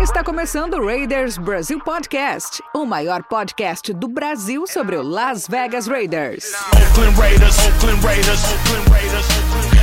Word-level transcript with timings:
Está 0.00 0.24
começando 0.24 0.74
o 0.74 0.84
Raiders 0.84 1.38
Brasil 1.38 1.78
Podcast, 1.78 2.60
o 2.74 2.84
maior 2.84 3.22
podcast 3.22 3.92
do 3.92 4.08
Brasil 4.08 4.66
sobre 4.66 4.96
o 4.96 5.02
Las 5.02 5.46
Vegas 5.46 5.86
Raiders. 5.86 6.52
Oakland 6.72 7.16
Raiders, 7.16 7.56
Oakland 7.58 8.04
Raiders, 8.04 8.40
Oakland 8.44 8.90
Raiders, 8.90 9.26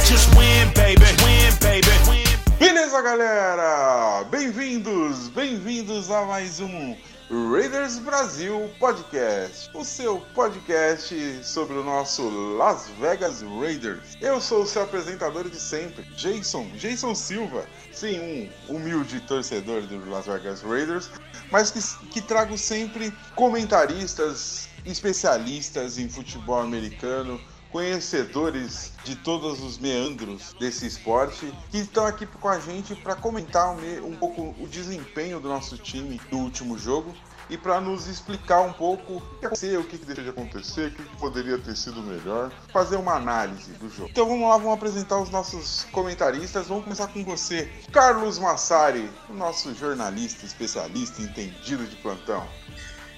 just 0.06 0.28
win, 0.36 0.68
baby, 0.76 1.06
win, 1.24 1.56
baby, 1.62 1.88
win. 2.10 2.58
Beleza, 2.60 3.02
galera? 3.02 4.26
Bem-vindos, 4.30 5.30
bem-vindos 5.30 6.12
a 6.12 6.26
mais 6.26 6.60
um 6.60 6.94
Raiders 7.32 7.98
Brasil 8.00 8.70
Podcast, 8.78 9.70
o 9.74 9.86
seu 9.86 10.20
podcast 10.36 11.42
sobre 11.46 11.78
o 11.78 11.84
nosso 11.84 12.30
Las 12.58 12.90
Vegas 13.00 13.42
Raiders. 13.42 14.18
Eu 14.20 14.42
sou 14.42 14.64
o 14.64 14.68
seu 14.68 14.82
apresentador 14.82 15.50
de 15.50 15.58
sempre, 15.58 16.04
Jason, 16.18 16.66
Jason 16.76 17.16
Silva. 17.16 17.66
Sim, 17.94 18.50
um 18.68 18.76
humilde 18.76 19.22
torcedor 19.22 19.84
do 19.84 20.10
Las 20.10 20.26
Vegas 20.26 20.62
Raiders, 20.62 21.10
mas 21.50 21.72
que, 21.72 21.80
que 22.10 22.22
trago 22.22 22.58
sempre 22.58 23.14
comentaristas, 23.34 24.68
especialistas 24.86 25.98
em 25.98 26.10
futebol 26.10 26.60
americano, 26.60 27.40
conhecedores 27.72 28.94
de 29.04 29.16
todos 29.16 29.62
os 29.62 29.78
meandros 29.78 30.54
desse 30.60 30.86
esporte, 30.86 31.52
que 31.70 31.78
estão 31.78 32.06
aqui 32.06 32.26
com 32.26 32.48
a 32.48 32.60
gente 32.60 32.96
para 32.96 33.16
comentar 33.16 33.76
um 34.04 34.16
pouco 34.16 34.56
o 34.60 34.68
desempenho 34.68 35.40
do 35.40 35.48
nosso 35.48 35.78
time 35.78 36.20
no 36.32 36.40
último 36.40 36.78
jogo 36.78 37.14
e 37.52 37.58
para 37.58 37.82
nos 37.82 38.08
explicar 38.08 38.62
um 38.62 38.72
pouco 38.72 39.16
o 39.18 39.22
que 39.40 39.46
aconteceu, 39.46 39.82
o 39.82 39.84
que 39.84 39.98
deixou 39.98 40.24
de 40.24 40.30
acontecer, 40.30 40.88
o 40.88 40.92
que 40.92 41.04
poderia 41.18 41.58
ter 41.58 41.76
sido 41.76 42.02
melhor, 42.02 42.50
fazer 42.72 42.96
uma 42.96 43.16
análise 43.16 43.74
do 43.74 43.90
jogo. 43.90 44.10
Então 44.10 44.26
vamos 44.26 44.48
lá, 44.48 44.58
vamos 44.58 44.74
apresentar 44.74 45.20
os 45.20 45.30
nossos 45.30 45.86
comentaristas. 45.92 46.68
Vamos 46.68 46.86
começar 46.86 47.08
com 47.08 47.26
você, 47.26 47.70
Carlos 47.92 48.40
Massari, 48.40 49.10
o 49.30 49.34
nosso 49.34 49.76
jornalista, 49.76 50.46
especialista, 50.46 51.22
entendido 51.22 51.86
de 51.86 51.96
plantão. 51.98 52.48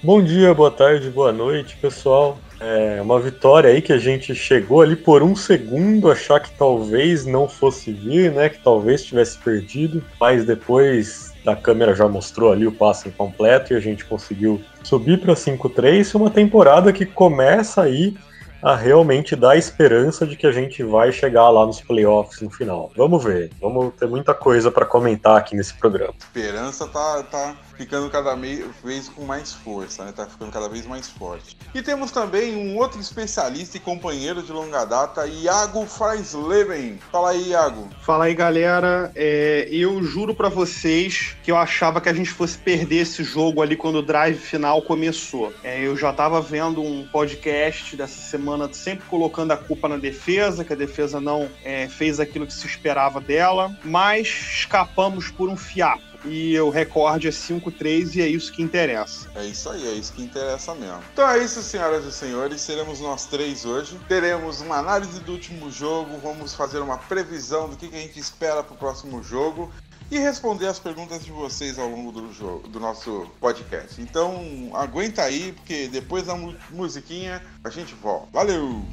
Bom 0.02 0.22
dia, 0.22 0.52
boa 0.52 0.70
tarde, 0.70 1.08
boa 1.10 1.32
noite, 1.32 1.76
pessoal. 1.76 2.36
É 2.66 3.02
uma 3.02 3.20
vitória 3.20 3.68
aí 3.68 3.82
que 3.82 3.92
a 3.92 3.98
gente 3.98 4.34
chegou 4.34 4.80
ali 4.80 4.96
por 4.96 5.22
um 5.22 5.36
segundo, 5.36 6.10
achar 6.10 6.40
que 6.40 6.50
talvez 6.52 7.26
não 7.26 7.46
fosse 7.46 7.92
vir, 7.92 8.32
né? 8.32 8.48
Que 8.48 8.58
talvez 8.58 9.04
tivesse 9.04 9.36
perdido, 9.36 10.02
mas 10.18 10.46
depois 10.46 11.34
a 11.46 11.54
câmera 11.54 11.94
já 11.94 12.08
mostrou 12.08 12.50
ali 12.50 12.66
o 12.66 12.72
passe 12.72 13.08
incompleto 13.08 13.74
e 13.74 13.76
a 13.76 13.80
gente 13.80 14.06
conseguiu 14.06 14.62
subir 14.82 15.20
para 15.20 15.34
5-3. 15.34 16.14
Uma 16.14 16.30
temporada 16.30 16.90
que 16.90 17.04
começa 17.04 17.82
aí 17.82 18.16
a 18.62 18.74
realmente 18.74 19.36
dar 19.36 19.58
esperança 19.58 20.26
de 20.26 20.34
que 20.34 20.46
a 20.46 20.52
gente 20.52 20.82
vai 20.82 21.12
chegar 21.12 21.50
lá 21.50 21.66
nos 21.66 21.82
playoffs 21.82 22.40
no 22.40 22.48
final. 22.48 22.90
Vamos 22.96 23.22
ver, 23.22 23.50
vamos 23.60 23.92
ter 23.92 24.08
muita 24.08 24.32
coisa 24.32 24.70
para 24.70 24.86
comentar 24.86 25.36
aqui 25.36 25.54
nesse 25.54 25.74
programa. 25.74 26.14
Esperança 26.18 26.88
tá, 26.88 27.22
tá 27.24 27.56
ficando 27.76 28.10
cada 28.10 28.34
vez 28.34 29.08
com 29.08 29.24
mais 29.24 29.52
força, 29.52 30.04
né? 30.04 30.12
Tá 30.12 30.26
ficando 30.26 30.50
cada 30.50 30.68
vez 30.68 30.86
mais 30.86 31.08
forte. 31.08 31.56
E 31.74 31.82
temos 31.82 32.10
também 32.10 32.56
um 32.56 32.76
outro 32.76 33.00
especialista 33.00 33.76
e 33.76 33.80
companheiro 33.80 34.42
de 34.42 34.52
longa 34.52 34.84
data, 34.84 35.26
Iago 35.26 35.86
Freisleben. 35.86 36.98
Fala 37.10 37.30
aí, 37.30 37.48
Iago. 37.50 37.88
Fala 38.00 38.24
aí, 38.26 38.34
galera. 38.34 39.10
É, 39.14 39.68
eu 39.70 40.02
juro 40.02 40.34
para 40.34 40.48
vocês 40.48 41.36
que 41.42 41.50
eu 41.50 41.56
achava 41.56 42.00
que 42.00 42.08
a 42.08 42.12
gente 42.12 42.30
fosse 42.30 42.56
perder 42.58 43.02
esse 43.02 43.22
jogo 43.24 43.62
ali 43.62 43.76
quando 43.76 43.96
o 43.96 44.02
drive 44.02 44.38
final 44.38 44.82
começou. 44.82 45.52
É, 45.62 45.80
eu 45.80 45.96
já 45.96 46.12
tava 46.12 46.40
vendo 46.40 46.82
um 46.82 47.06
podcast 47.08 47.96
dessa 47.96 48.20
semana 48.30 48.72
sempre 48.72 49.06
colocando 49.06 49.52
a 49.52 49.56
culpa 49.56 49.88
na 49.88 49.96
defesa, 49.96 50.64
que 50.64 50.72
a 50.72 50.76
defesa 50.76 51.20
não 51.20 51.48
é, 51.64 51.88
fez 51.88 52.20
aquilo 52.20 52.46
que 52.46 52.52
se 52.52 52.66
esperava 52.66 53.20
dela, 53.20 53.76
mas 53.84 54.28
escapamos 54.28 55.30
por 55.30 55.48
um 55.48 55.56
fiapo 55.56 56.13
e 56.24 56.58
o 56.58 56.70
recorde 56.70 57.28
é 57.28 57.30
5-3 57.30 58.16
e 58.16 58.22
é 58.22 58.28
isso 58.28 58.52
que 58.52 58.62
interessa. 58.62 59.28
É 59.34 59.44
isso 59.44 59.68
aí, 59.68 59.86
é 59.86 59.92
isso 59.92 60.12
que 60.12 60.22
interessa 60.22 60.74
mesmo. 60.74 61.00
Então 61.12 61.28
é 61.28 61.38
isso, 61.38 61.62
senhoras 61.62 62.04
e 62.04 62.12
senhores, 62.12 62.60
seremos 62.60 63.00
nós 63.00 63.26
três 63.26 63.64
hoje. 63.64 63.98
Teremos 64.08 64.60
uma 64.60 64.76
análise 64.76 65.20
do 65.20 65.32
último 65.32 65.70
jogo, 65.70 66.18
vamos 66.22 66.54
fazer 66.54 66.78
uma 66.78 66.98
previsão 66.98 67.68
do 67.68 67.76
que, 67.76 67.86
a 67.86 67.98
gente 67.98 68.18
espera 68.18 68.62
para 68.62 68.74
o 68.74 68.76
próximo 68.76 69.22
jogo 69.22 69.70
e 70.10 70.18
responder 70.18 70.66
as 70.66 70.78
perguntas 70.78 71.24
de 71.24 71.32
vocês 71.32 71.78
ao 71.78 71.88
longo 71.88 72.12
do, 72.12 72.32
jogo, 72.32 72.68
do 72.68 72.78
nosso 72.78 73.26
podcast. 73.40 74.00
Então 74.00 74.70
aguenta 74.74 75.22
aí, 75.22 75.52
porque 75.52 75.88
depois 75.88 76.26
da 76.26 76.34
musiquinha 76.70 77.42
a 77.62 77.70
gente 77.70 77.94
volta. 77.94 78.28
Valeu! 78.32 78.84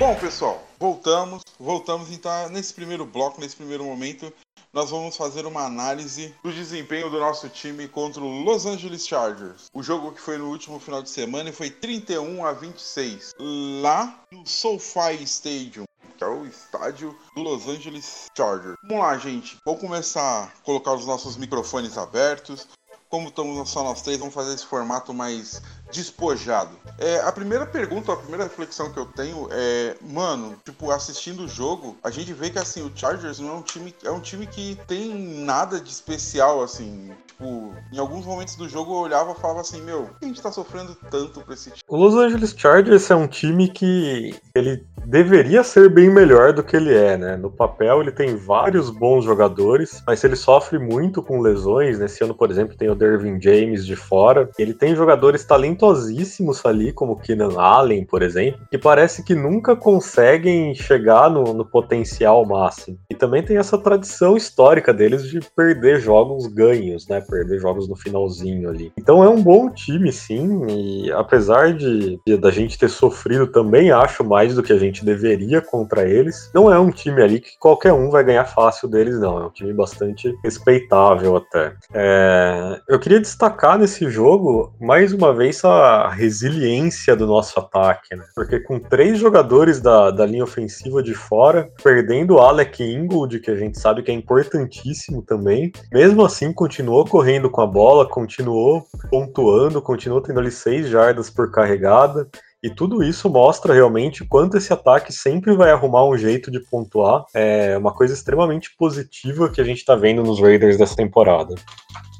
Bom, 0.00 0.14
pessoal, 0.14 0.66
voltamos. 0.78 1.42
Voltamos 1.58 2.10
então 2.10 2.48
nesse 2.48 2.72
primeiro 2.72 3.04
bloco, 3.04 3.38
nesse 3.38 3.54
primeiro 3.54 3.84
momento, 3.84 4.32
nós 4.72 4.88
vamos 4.88 5.14
fazer 5.14 5.44
uma 5.44 5.66
análise 5.66 6.34
do 6.42 6.50
desempenho 6.50 7.10
do 7.10 7.20
nosso 7.20 7.50
time 7.50 7.86
contra 7.86 8.22
o 8.22 8.42
Los 8.42 8.64
Angeles 8.64 9.06
Chargers. 9.06 9.66
O 9.74 9.82
jogo 9.82 10.12
que 10.12 10.20
foi 10.22 10.38
no 10.38 10.48
último 10.48 10.80
final 10.80 11.02
de 11.02 11.10
semana 11.10 11.50
e 11.50 11.52
foi 11.52 11.68
31 11.68 12.46
a 12.46 12.52
26, 12.52 13.34
lá 13.38 14.24
no 14.32 14.46
SoFi 14.46 15.22
Stadium 15.24 15.84
que 16.16 16.24
é 16.24 16.26
o 16.26 16.46
estádio 16.46 17.14
do 17.34 17.42
Los 17.42 17.68
Angeles 17.68 18.28
Chargers. 18.34 18.76
Vamos 18.82 19.04
lá, 19.04 19.18
gente. 19.18 19.58
Vamos 19.66 19.82
começar 19.82 20.44
a 20.44 20.62
colocar 20.64 20.94
os 20.94 21.04
nossos 21.04 21.36
microfones 21.36 21.98
abertos. 21.98 22.66
Como 23.10 23.28
estamos 23.28 23.68
só 23.68 23.82
nós 23.82 24.02
três, 24.02 24.18
vamos 24.18 24.32
fazer 24.32 24.54
esse 24.54 24.64
formato 24.64 25.12
mais 25.12 25.60
despojado. 25.90 26.70
É, 26.98 27.20
a 27.20 27.32
primeira 27.32 27.66
pergunta, 27.66 28.12
a 28.12 28.16
primeira 28.16 28.44
reflexão 28.44 28.92
que 28.92 28.98
eu 28.98 29.06
tenho 29.06 29.48
é, 29.50 29.96
mano, 30.00 30.56
tipo, 30.64 30.90
assistindo 30.90 31.44
o 31.44 31.48
jogo, 31.48 31.96
a 32.02 32.10
gente 32.10 32.32
vê 32.32 32.50
que 32.50 32.58
assim, 32.58 32.82
o 32.82 32.92
Chargers 32.94 33.38
não 33.38 33.48
é 33.48 33.52
um 33.52 33.62
time, 33.62 33.94
é 34.04 34.10
um 34.10 34.20
time 34.20 34.46
que 34.46 34.78
tem 34.86 35.14
nada 35.14 35.80
de 35.80 35.90
especial, 35.90 36.62
assim. 36.62 37.10
Tipo, 37.26 37.74
em 37.92 37.98
alguns 37.98 38.26
momentos 38.26 38.54
do 38.54 38.68
jogo 38.68 38.92
eu 38.92 38.98
olhava 38.98 39.32
e 39.32 39.40
falava 39.40 39.60
assim, 39.60 39.80
meu, 39.82 40.10
a 40.20 40.24
gente 40.24 40.42
tá 40.42 40.52
sofrendo 40.52 40.94
tanto 41.10 41.40
pra 41.40 41.54
esse 41.54 41.70
time? 41.70 41.82
O 41.88 41.96
Los 41.96 42.14
Angeles 42.14 42.54
Chargers 42.56 43.10
é 43.10 43.14
um 43.14 43.26
time 43.26 43.68
que 43.68 44.34
ele 44.54 44.84
deveria 45.06 45.64
ser 45.64 45.88
bem 45.88 46.10
melhor 46.10 46.52
do 46.52 46.62
que 46.62 46.76
ele 46.76 46.94
é, 46.94 47.16
né? 47.16 47.36
No 47.36 47.50
papel 47.50 48.02
ele 48.02 48.12
tem 48.12 48.36
vários 48.36 48.90
bons 48.90 49.24
jogadores, 49.24 50.02
mas 50.06 50.22
ele 50.22 50.36
sofre 50.36 50.78
muito 50.78 51.22
com 51.22 51.40
lesões. 51.40 51.98
Nesse 51.98 52.22
ano, 52.22 52.34
por 52.34 52.50
exemplo, 52.50 52.76
tem 52.76 52.90
o 52.90 52.94
Dervin 52.94 53.40
James 53.40 53.86
de 53.86 53.96
fora. 53.96 54.50
Ele 54.58 54.74
tem 54.74 54.94
jogadores 54.94 55.44
talentosíssimos 55.80 56.64
ali, 56.64 56.92
como 56.92 57.16
Keenan 57.16 57.58
Allen, 57.58 58.04
por 58.04 58.22
exemplo, 58.22 58.60
que 58.70 58.78
parece 58.78 59.24
que 59.24 59.34
nunca 59.34 59.74
conseguem 59.74 60.74
chegar 60.74 61.30
no, 61.30 61.54
no 61.54 61.64
potencial 61.64 62.44
máximo. 62.46 62.98
E 63.08 63.14
também 63.14 63.42
tem 63.42 63.56
essa 63.56 63.78
tradição 63.78 64.36
histórica 64.36 64.92
deles 64.92 65.28
de 65.28 65.40
perder 65.56 66.00
jogos 66.00 66.46
ganhos, 66.46 67.08
né? 67.08 67.20
Perder 67.20 67.58
jogos 67.58 67.88
no 67.88 67.96
finalzinho 67.96 68.68
ali. 68.68 68.92
Então 68.98 69.24
é 69.24 69.28
um 69.28 69.42
bom 69.42 69.70
time, 69.70 70.12
sim, 70.12 70.66
e 70.68 71.12
apesar 71.12 71.72
de, 71.72 72.20
de 72.26 72.36
da 72.36 72.50
gente 72.50 72.78
ter 72.78 72.88
sofrido, 72.88 73.46
também 73.46 73.90
acho 73.90 74.22
mais 74.22 74.54
do 74.54 74.62
que 74.62 74.72
a 74.72 74.78
gente 74.78 75.04
deveria 75.04 75.60
contra 75.60 76.08
eles. 76.08 76.50
Não 76.54 76.72
é 76.72 76.78
um 76.78 76.90
time 76.90 77.22
ali 77.22 77.40
que 77.40 77.58
qualquer 77.58 77.92
um 77.92 78.10
vai 78.10 78.22
ganhar 78.22 78.44
fácil 78.44 78.88
deles, 78.88 79.18
não. 79.18 79.38
É 79.40 79.46
um 79.46 79.50
time 79.50 79.72
bastante 79.72 80.36
respeitável 80.44 81.36
até. 81.36 81.72
É... 81.94 82.80
Eu 82.88 82.98
queria 82.98 83.20
destacar 83.20 83.78
nesse 83.78 84.10
jogo, 84.10 84.74
mais 84.80 85.12
uma 85.12 85.32
vez, 85.32 85.56
a 85.70 86.10
resiliência 86.10 87.14
do 87.16 87.26
nosso 87.26 87.58
ataque, 87.58 88.14
né? 88.14 88.24
Porque 88.34 88.60
com 88.60 88.78
três 88.78 89.18
jogadores 89.18 89.80
da, 89.80 90.10
da 90.10 90.26
linha 90.26 90.44
ofensiva 90.44 91.02
de 91.02 91.14
fora, 91.14 91.70
perdendo 91.82 92.34
o 92.34 92.40
Alec 92.40 92.82
Ingold, 92.82 93.40
que 93.40 93.50
a 93.50 93.56
gente 93.56 93.78
sabe 93.78 94.02
que 94.02 94.10
é 94.10 94.14
importantíssimo 94.14 95.22
também, 95.22 95.72
mesmo 95.92 96.24
assim 96.24 96.52
continuou 96.52 97.04
correndo 97.04 97.50
com 97.50 97.60
a 97.60 97.66
bola, 97.66 98.06
continuou 98.06 98.84
pontuando, 99.10 99.80
continuou 99.82 100.20
tendo 100.20 100.40
ali 100.40 100.50
seis 100.50 100.88
jardas 100.88 101.30
por 101.30 101.50
carregada. 101.50 102.28
E 102.62 102.68
tudo 102.68 103.02
isso 103.02 103.30
mostra 103.30 103.72
realmente 103.72 104.22
quanto 104.22 104.58
esse 104.58 104.70
ataque 104.70 105.14
sempre 105.14 105.56
vai 105.56 105.70
arrumar 105.70 106.04
um 106.04 106.18
jeito 106.18 106.50
de 106.50 106.60
pontuar. 106.60 107.24
É 107.32 107.78
uma 107.78 107.90
coisa 107.90 108.12
extremamente 108.12 108.76
positiva 108.76 109.48
que 109.48 109.62
a 109.62 109.64
gente 109.64 109.78
está 109.78 109.96
vendo 109.96 110.22
nos 110.22 110.38
Raiders 110.40 110.76
dessa 110.76 110.94
temporada 110.94 111.54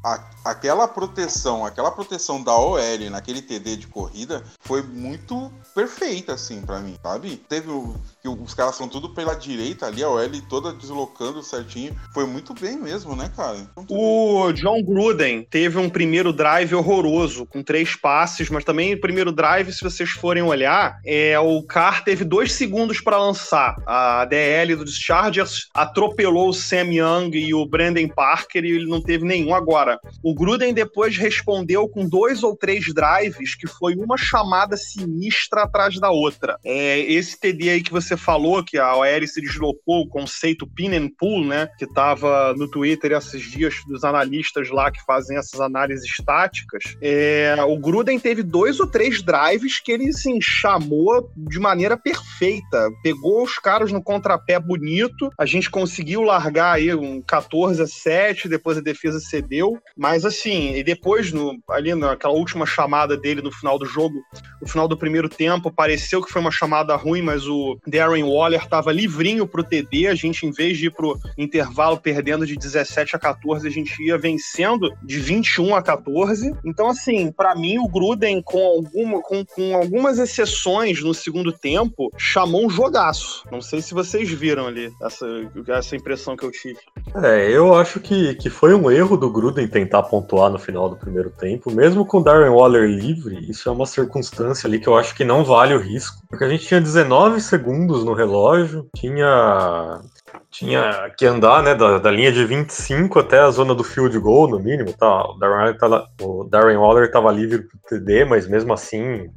a, 0.03 0.23
aquela 0.43 0.87
proteção, 0.87 1.65
aquela 1.65 1.91
proteção 1.91 2.41
da 2.41 2.55
OL 2.55 2.79
naquele 3.09 3.41
TD 3.41 3.77
de 3.77 3.87
corrida 3.87 4.43
foi 4.61 4.81
muito 4.81 5.51
perfeita, 5.75 6.33
assim, 6.33 6.61
para 6.61 6.79
mim, 6.79 6.97
sabe? 7.01 7.37
Teve 7.47 7.69
o, 7.69 7.95
os 8.25 8.53
caras 8.53 8.75
são 8.75 8.87
tudo 8.87 9.09
pela 9.09 9.35
direita 9.35 9.85
ali, 9.85 10.03
a 10.03 10.09
OL 10.09 10.41
toda 10.49 10.73
deslocando 10.73 11.43
certinho. 11.43 11.95
Foi 12.13 12.25
muito 12.25 12.53
bem 12.53 12.77
mesmo, 12.77 13.15
né, 13.15 13.31
cara? 13.35 13.57
O 13.87 14.45
bem. 14.45 14.53
John 14.53 14.83
Gruden 14.83 15.47
teve 15.49 15.77
um 15.77 15.89
primeiro 15.89 16.33
drive 16.33 16.73
horroroso, 16.73 17.45
com 17.45 17.61
três 17.61 17.95
passes, 17.95 18.49
mas 18.49 18.63
também 18.63 18.93
o 18.93 19.01
primeiro 19.01 19.31
drive, 19.31 19.71
se 19.71 19.83
vocês 19.83 20.09
forem 20.09 20.43
olhar, 20.43 20.99
é, 21.05 21.39
o 21.39 21.61
Carr 21.63 22.03
teve 22.03 22.23
dois 22.23 22.53
segundos 22.53 22.99
para 22.99 23.17
lançar. 23.17 23.75
A 23.85 24.25
DL 24.25 24.75
dos 24.75 24.95
Chargers 24.95 25.69
atropelou 25.73 26.49
o 26.49 26.53
Sam 26.53 26.91
Young 26.93 27.31
e 27.33 27.53
o 27.53 27.65
Brandon 27.65 28.07
Parker 28.07 28.63
e 28.63 28.71
ele 28.71 28.87
não 28.87 29.01
teve 29.01 29.25
nenhum 29.25 29.53
agora 29.53 29.91
cara, 29.91 29.99
o 30.31 30.33
Gruden 30.33 30.73
depois 30.73 31.17
respondeu 31.17 31.89
com 31.89 32.07
dois 32.07 32.41
ou 32.41 32.55
três 32.55 32.85
drives 32.93 33.53
que 33.53 33.67
foi 33.67 33.95
uma 33.95 34.17
chamada 34.17 34.77
sinistra 34.77 35.63
atrás 35.63 35.99
da 35.99 36.09
outra. 36.09 36.57
É, 36.63 36.99
esse 36.99 37.37
TD 37.37 37.69
aí 37.69 37.81
que 37.81 37.91
você 37.91 38.15
falou, 38.15 38.63
que 38.63 38.77
a 38.77 38.95
OL 38.95 39.27
se 39.27 39.41
deslocou, 39.41 40.03
o 40.03 40.07
conceito 40.07 40.65
pin 40.65 40.95
and 40.95 41.09
pull, 41.19 41.45
né, 41.45 41.67
que 41.77 41.85
tava 41.85 42.53
no 42.53 42.69
Twitter 42.69 43.11
esses 43.11 43.41
dias 43.41 43.75
dos 43.85 44.05
analistas 44.05 44.69
lá 44.69 44.89
que 44.89 45.03
fazem 45.03 45.37
essas 45.37 45.59
análises 45.59 46.05
estáticas, 46.05 46.95
é, 47.01 47.55
o 47.67 47.77
Gruden 47.77 48.17
teve 48.17 48.41
dois 48.41 48.79
ou 48.79 48.87
três 48.87 49.21
drives 49.21 49.81
que 49.81 49.91
ele, 49.91 50.07
assim, 50.07 50.39
chamou 50.39 51.29
de 51.35 51.59
maneira 51.59 51.97
perfeita. 51.97 52.89
Pegou 53.03 53.43
os 53.43 53.59
caras 53.59 53.91
no 53.91 54.01
contrapé 54.01 54.57
bonito, 54.57 55.29
a 55.37 55.45
gente 55.45 55.69
conseguiu 55.69 56.21
largar 56.21 56.75
aí 56.75 56.95
um 56.95 57.21
14 57.21 57.81
a 57.81 57.87
7, 57.87 58.47
depois 58.47 58.77
a 58.77 58.81
defesa 58.81 59.19
cedeu, 59.19 59.77
mas 59.97 60.20
assim, 60.25 60.75
e 60.75 60.83
depois, 60.83 61.31
no, 61.31 61.57
ali 61.69 61.93
naquela 61.95 62.33
última 62.33 62.65
chamada 62.65 63.17
dele 63.17 63.41
no 63.41 63.51
final 63.51 63.77
do 63.77 63.85
jogo, 63.85 64.15
no 64.61 64.67
final 64.67 64.87
do 64.87 64.97
primeiro 64.97 65.29
tempo, 65.29 65.71
pareceu 65.71 66.21
que 66.23 66.31
foi 66.31 66.41
uma 66.41 66.51
chamada 66.51 66.95
ruim, 66.95 67.21
mas 67.21 67.47
o 67.47 67.77
Darren 67.87 68.23
Waller 68.23 68.61
estava 68.61 68.91
livrinho 68.91 69.47
pro 69.47 69.63
TD, 69.63 70.07
a 70.07 70.15
gente, 70.15 70.45
em 70.45 70.51
vez 70.51 70.77
de 70.77 70.87
ir 70.87 70.91
pro 70.91 71.17
intervalo 71.37 71.97
perdendo 71.97 72.45
de 72.45 72.55
17 72.55 73.15
a 73.15 73.19
14, 73.19 73.67
a 73.67 73.71
gente 73.71 74.01
ia 74.03 74.17
vencendo 74.17 74.91
de 75.03 75.19
21 75.19 75.75
a 75.75 75.81
14. 75.81 76.53
Então, 76.65 76.89
assim, 76.89 77.31
para 77.31 77.55
mim, 77.55 77.79
o 77.79 77.87
Gruden, 77.87 78.41
com, 78.41 78.59
alguma, 78.59 79.21
com, 79.21 79.45
com 79.45 79.75
algumas 79.75 80.19
exceções 80.19 81.01
no 81.01 81.13
segundo 81.13 81.51
tempo, 81.51 82.11
chamou 82.17 82.65
um 82.65 82.69
jogaço. 82.69 83.43
Não 83.51 83.61
sei 83.61 83.81
se 83.81 83.93
vocês 83.93 84.29
viram 84.29 84.67
ali 84.67 84.91
essa, 85.01 85.25
essa 85.69 85.95
impressão 85.95 86.35
que 86.35 86.45
eu 86.45 86.51
tive. 86.51 86.79
É, 87.23 87.49
eu 87.49 87.75
acho 87.75 87.99
que, 87.99 88.35
que 88.35 88.49
foi 88.49 88.73
um 88.73 88.89
erro 88.89 89.17
do 89.17 89.31
Gruden 89.31 89.67
tentar 89.67 90.03
pontuar 90.11 90.49
no 90.51 90.59
final 90.59 90.89
do 90.89 90.97
primeiro 90.97 91.29
tempo, 91.29 91.71
mesmo 91.71 92.05
com 92.05 92.17
o 92.17 92.23
Darren 92.23 92.49
Waller 92.49 92.85
livre, 92.85 93.49
isso 93.49 93.69
é 93.69 93.71
uma 93.71 93.85
circunstância 93.85 94.67
ali 94.67 94.77
que 94.77 94.89
eu 94.89 94.97
acho 94.97 95.15
que 95.15 95.23
não 95.23 95.45
vale 95.45 95.73
o 95.73 95.79
risco, 95.79 96.21
porque 96.29 96.43
a 96.43 96.49
gente 96.49 96.67
tinha 96.67 96.81
19 96.81 97.39
segundos 97.39 98.03
no 98.03 98.13
relógio, 98.13 98.89
tinha 98.93 100.01
tinha 100.49 101.09
que 101.17 101.25
andar 101.25 101.63
né, 101.63 101.73
da, 101.73 101.97
da, 101.97 102.11
linha 102.11 102.29
de 102.29 102.43
25 102.43 103.19
até 103.19 103.39
a 103.39 103.49
zona 103.49 103.73
do 103.73 103.85
field 103.85 104.19
goal, 104.19 104.49
no 104.49 104.59
mínimo. 104.59 104.91
Tá? 104.91 105.29
O, 105.29 105.37
Darren, 105.37 105.73
tá, 105.77 106.07
o 106.21 106.43
Darren 106.43 106.75
Waller 106.75 107.05
estava 107.05 107.31
livre 107.31 107.59
para 107.59 107.77
o 107.77 107.99
TD, 107.99 108.25
mas 108.25 108.47
mesmo 108.49 108.73
assim 108.73 109.29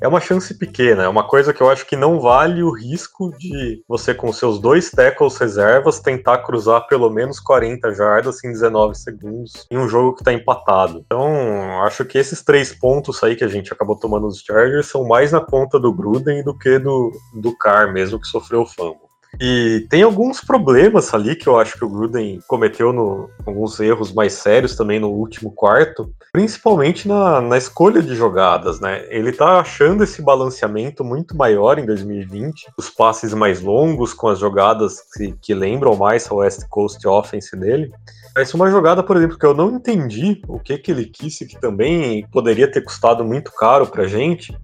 é 0.00 0.06
uma 0.06 0.20
chance 0.20 0.54
pequena. 0.54 1.04
É 1.04 1.08
uma 1.08 1.26
coisa 1.26 1.52
que 1.52 1.60
eu 1.60 1.70
acho 1.70 1.86
que 1.86 1.96
não 1.96 2.20
vale 2.20 2.62
o 2.62 2.70
risco 2.70 3.30
de 3.36 3.82
você, 3.88 4.14
com 4.14 4.32
seus 4.32 4.60
dois 4.60 4.90
tackles 4.90 5.36
reservas, 5.36 6.00
tentar 6.00 6.38
cruzar 6.38 6.86
pelo 6.86 7.10
menos 7.10 7.40
40 7.40 7.92
jardas 7.92 8.42
em 8.44 8.52
19 8.52 8.94
segundos 8.96 9.66
em 9.70 9.76
um 9.76 9.88
jogo 9.88 10.14
que 10.14 10.20
está 10.20 10.32
empatado. 10.32 11.02
Então, 11.04 11.82
acho 11.82 12.04
que 12.04 12.18
esses 12.18 12.42
três 12.42 12.72
pontos 12.72 13.22
aí 13.22 13.34
que 13.34 13.44
a 13.44 13.48
gente 13.48 13.72
acabou 13.72 13.96
tomando 13.96 14.26
nos 14.26 14.40
Chargers 14.40 14.86
são 14.86 15.04
mais 15.04 15.32
na 15.32 15.40
conta 15.40 15.80
do 15.80 15.92
Gruden 15.92 16.44
do 16.44 16.56
que 16.56 16.78
do, 16.78 17.10
do 17.34 17.56
Carr 17.56 17.92
mesmo, 17.92 18.20
que 18.20 18.26
sofreu 18.26 18.62
o 18.62 18.66
fumble. 18.66 19.07
E 19.40 19.86
tem 19.88 20.02
alguns 20.02 20.40
problemas 20.40 21.14
ali 21.14 21.36
que 21.36 21.46
eu 21.46 21.58
acho 21.58 21.78
que 21.78 21.84
o 21.84 21.88
Gruden 21.88 22.40
cometeu 22.48 22.92
no, 22.92 23.30
alguns 23.46 23.78
erros 23.78 24.12
mais 24.12 24.32
sérios 24.32 24.74
também 24.74 24.98
no 24.98 25.10
último 25.10 25.52
quarto, 25.52 26.12
principalmente 26.32 27.06
na, 27.06 27.40
na 27.40 27.56
escolha 27.56 28.02
de 28.02 28.16
jogadas, 28.16 28.80
né? 28.80 29.06
Ele 29.08 29.30
tá 29.30 29.60
achando 29.60 30.02
esse 30.02 30.20
balanceamento 30.20 31.04
muito 31.04 31.36
maior 31.36 31.78
em 31.78 31.86
2020, 31.86 32.72
os 32.76 32.90
passes 32.90 33.32
mais 33.32 33.60
longos, 33.60 34.12
com 34.12 34.26
as 34.26 34.40
jogadas 34.40 34.96
que, 35.14 35.32
que 35.40 35.54
lembram 35.54 35.94
mais 35.94 36.28
a 36.28 36.34
West 36.34 36.66
Coast 36.68 37.06
Offense 37.06 37.56
dele. 37.56 37.92
Mas 38.34 38.52
uma 38.54 38.70
jogada, 38.70 39.02
por 39.02 39.16
exemplo, 39.16 39.38
que 39.38 39.46
eu 39.46 39.54
não 39.54 39.70
entendi 39.70 40.42
o 40.48 40.58
que, 40.58 40.78
que 40.78 40.90
ele 40.90 41.06
quis 41.06 41.38
que 41.38 41.60
também 41.60 42.26
poderia 42.32 42.70
ter 42.70 42.82
custado 42.82 43.24
muito 43.24 43.52
caro 43.52 43.86
pra 43.86 44.06
gente, 44.06 44.56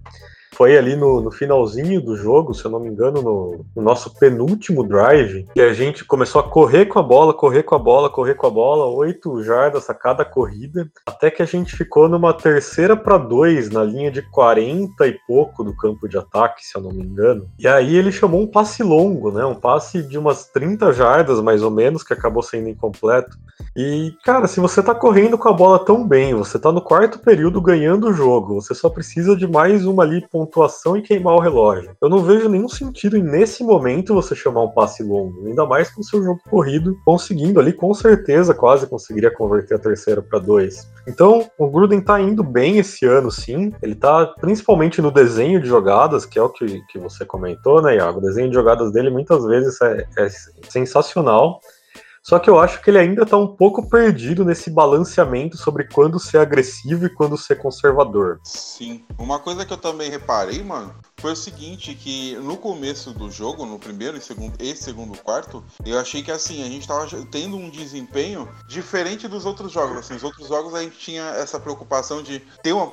foi 0.55 0.77
ali 0.77 0.95
no, 0.95 1.21
no, 1.21 1.31
finalzinho 1.31 2.01
do 2.01 2.15
jogo, 2.15 2.53
se 2.53 2.63
eu 2.63 2.71
não 2.71 2.79
me 2.79 2.87
engano, 2.89 3.21
no, 3.21 3.65
no, 3.75 3.81
nosso 3.81 4.17
penúltimo 4.17 4.87
drive, 4.87 5.45
que 5.53 5.61
a 5.61 5.73
gente 5.73 6.05
começou 6.05 6.39
a 6.39 6.49
correr 6.49 6.85
com 6.85 6.97
a 6.97 7.03
bola, 7.03 7.33
correr 7.33 7.63
com 7.63 7.75
a 7.75 7.79
bola, 7.79 8.09
correr 8.09 8.35
com 8.35 8.47
a 8.47 8.49
bola, 8.49 8.85
oito 8.85 9.43
jardas 9.43 9.89
a 9.89 9.93
cada 9.93 10.23
corrida, 10.23 10.89
até 11.05 11.29
que 11.29 11.41
a 11.41 11.45
gente 11.45 11.75
ficou 11.75 12.07
numa 12.07 12.33
terceira 12.33 12.95
para 12.95 13.17
dois 13.17 13.69
na 13.69 13.83
linha 13.83 14.09
de 14.09 14.21
40 14.21 15.05
e 15.07 15.19
pouco 15.27 15.63
do 15.63 15.75
campo 15.75 16.07
de 16.07 16.17
ataque, 16.17 16.65
se 16.65 16.77
eu 16.77 16.81
não 16.81 16.91
me 16.91 17.03
engano. 17.03 17.49
E 17.59 17.67
aí 17.67 17.95
ele 17.95 18.11
chamou 18.11 18.41
um 18.41 18.47
passe 18.47 18.81
longo, 18.81 19.31
né? 19.31 19.45
Um 19.45 19.55
passe 19.55 20.01
de 20.01 20.17
umas 20.17 20.45
30 20.45 20.93
jardas 20.93 21.41
mais 21.41 21.61
ou 21.61 21.71
menos, 21.71 22.03
que 22.03 22.13
acabou 22.13 22.41
sendo 22.41 22.69
incompleto. 22.69 23.37
E, 23.75 24.13
cara, 24.23 24.47
se 24.47 24.59
você 24.59 24.81
tá 24.81 24.95
correndo 24.95 25.37
com 25.37 25.49
a 25.49 25.53
bola 25.53 25.83
tão 25.83 26.07
bem, 26.07 26.33
você 26.33 26.57
tá 26.57 26.71
no 26.71 26.81
quarto 26.81 27.19
período 27.19 27.61
ganhando 27.61 28.07
o 28.07 28.13
jogo, 28.13 28.55
você 28.55 28.73
só 28.73 28.89
precisa 28.89 29.35
de 29.35 29.47
mais 29.47 29.85
uma 29.85 30.03
ali 30.03 30.25
pontuação 30.45 30.95
e 30.95 31.01
queimar 31.01 31.33
o 31.33 31.39
relógio. 31.39 31.95
Eu 32.01 32.09
não 32.09 32.19
vejo 32.19 32.47
nenhum 32.47 32.69
sentido 32.69 33.17
em, 33.17 33.23
nesse 33.23 33.63
momento, 33.63 34.13
você 34.13 34.35
chamar 34.35 34.63
um 34.63 34.71
passe 34.71 35.03
longo, 35.03 35.47
ainda 35.47 35.65
mais 35.65 35.89
com 35.89 36.01
o 36.01 36.03
seu 36.03 36.23
jogo 36.23 36.39
corrido, 36.49 36.97
conseguindo 37.03 37.59
ali, 37.59 37.73
com 37.73 37.93
certeza, 37.93 38.53
quase 38.53 38.87
conseguiria 38.87 39.31
converter 39.31 39.75
a 39.75 39.79
terceira 39.79 40.21
para 40.21 40.39
dois. 40.39 40.89
Então, 41.07 41.49
o 41.57 41.67
Gruden 41.67 42.01
tá 42.01 42.19
indo 42.21 42.43
bem 42.43 42.77
esse 42.77 43.05
ano, 43.05 43.31
sim. 43.31 43.73
Ele 43.81 43.95
tá 43.95 44.25
principalmente 44.39 45.01
no 45.01 45.11
desenho 45.11 45.61
de 45.61 45.67
jogadas, 45.67 46.25
que 46.25 46.39
é 46.39 46.41
o 46.41 46.49
que, 46.49 46.81
que 46.89 46.99
você 46.99 47.25
comentou, 47.25 47.81
né, 47.81 47.95
Iago? 47.97 48.19
O 48.19 48.21
desenho 48.21 48.49
de 48.49 48.55
jogadas 48.55 48.91
dele 48.91 49.09
muitas 49.09 49.43
vezes 49.45 49.79
é, 49.81 50.05
é 50.17 50.27
sensacional. 50.69 51.59
Só 52.27 52.39
que 52.39 52.49
eu 52.49 52.59
acho 52.59 52.81
que 52.81 52.89
ele 52.89 52.97
ainda 52.97 53.21
está 53.21 53.37
um 53.37 53.55
pouco 53.55 53.87
perdido 53.87 54.43
nesse 54.43 54.71
balanceamento 54.71 55.57
sobre 55.57 55.87
quando 55.87 56.19
ser 56.19 56.39
agressivo 56.39 57.05
e 57.05 57.09
quando 57.09 57.37
ser 57.37 57.57
conservador. 57.57 58.39
Sim. 58.43 59.05
Uma 59.19 59.37
coisa 59.37 59.63
que 59.63 59.71
eu 59.71 59.77
também 59.77 60.09
reparei, 60.09 60.63
mano, 60.63 60.95
foi 61.17 61.33
o 61.33 61.35
seguinte, 61.35 61.93
que 61.93 62.35
no 62.37 62.57
começo 62.57 63.11
do 63.11 63.29
jogo, 63.29 63.63
no 63.63 63.77
primeiro 63.77 64.17
e 64.17 64.21
segundo, 64.21 64.55
e 64.59 64.75
segundo 64.75 65.15
quarto, 65.19 65.63
eu 65.85 65.99
achei 65.99 66.23
que 66.23 66.31
assim, 66.31 66.63
a 66.63 66.67
gente 66.67 66.87
tava 66.87 67.05
tendo 67.29 67.57
um 67.57 67.69
desempenho 67.69 68.49
diferente 68.67 69.27
dos 69.27 69.45
outros 69.45 69.71
jogos. 69.71 69.97
Assim, 69.97 70.15
os 70.15 70.23
outros 70.23 70.47
jogos 70.47 70.73
a 70.73 70.81
gente 70.81 70.97
tinha 70.97 71.25
essa 71.25 71.59
preocupação 71.59 72.23
de 72.23 72.39
ter 72.63 72.73
uma, 72.73 72.91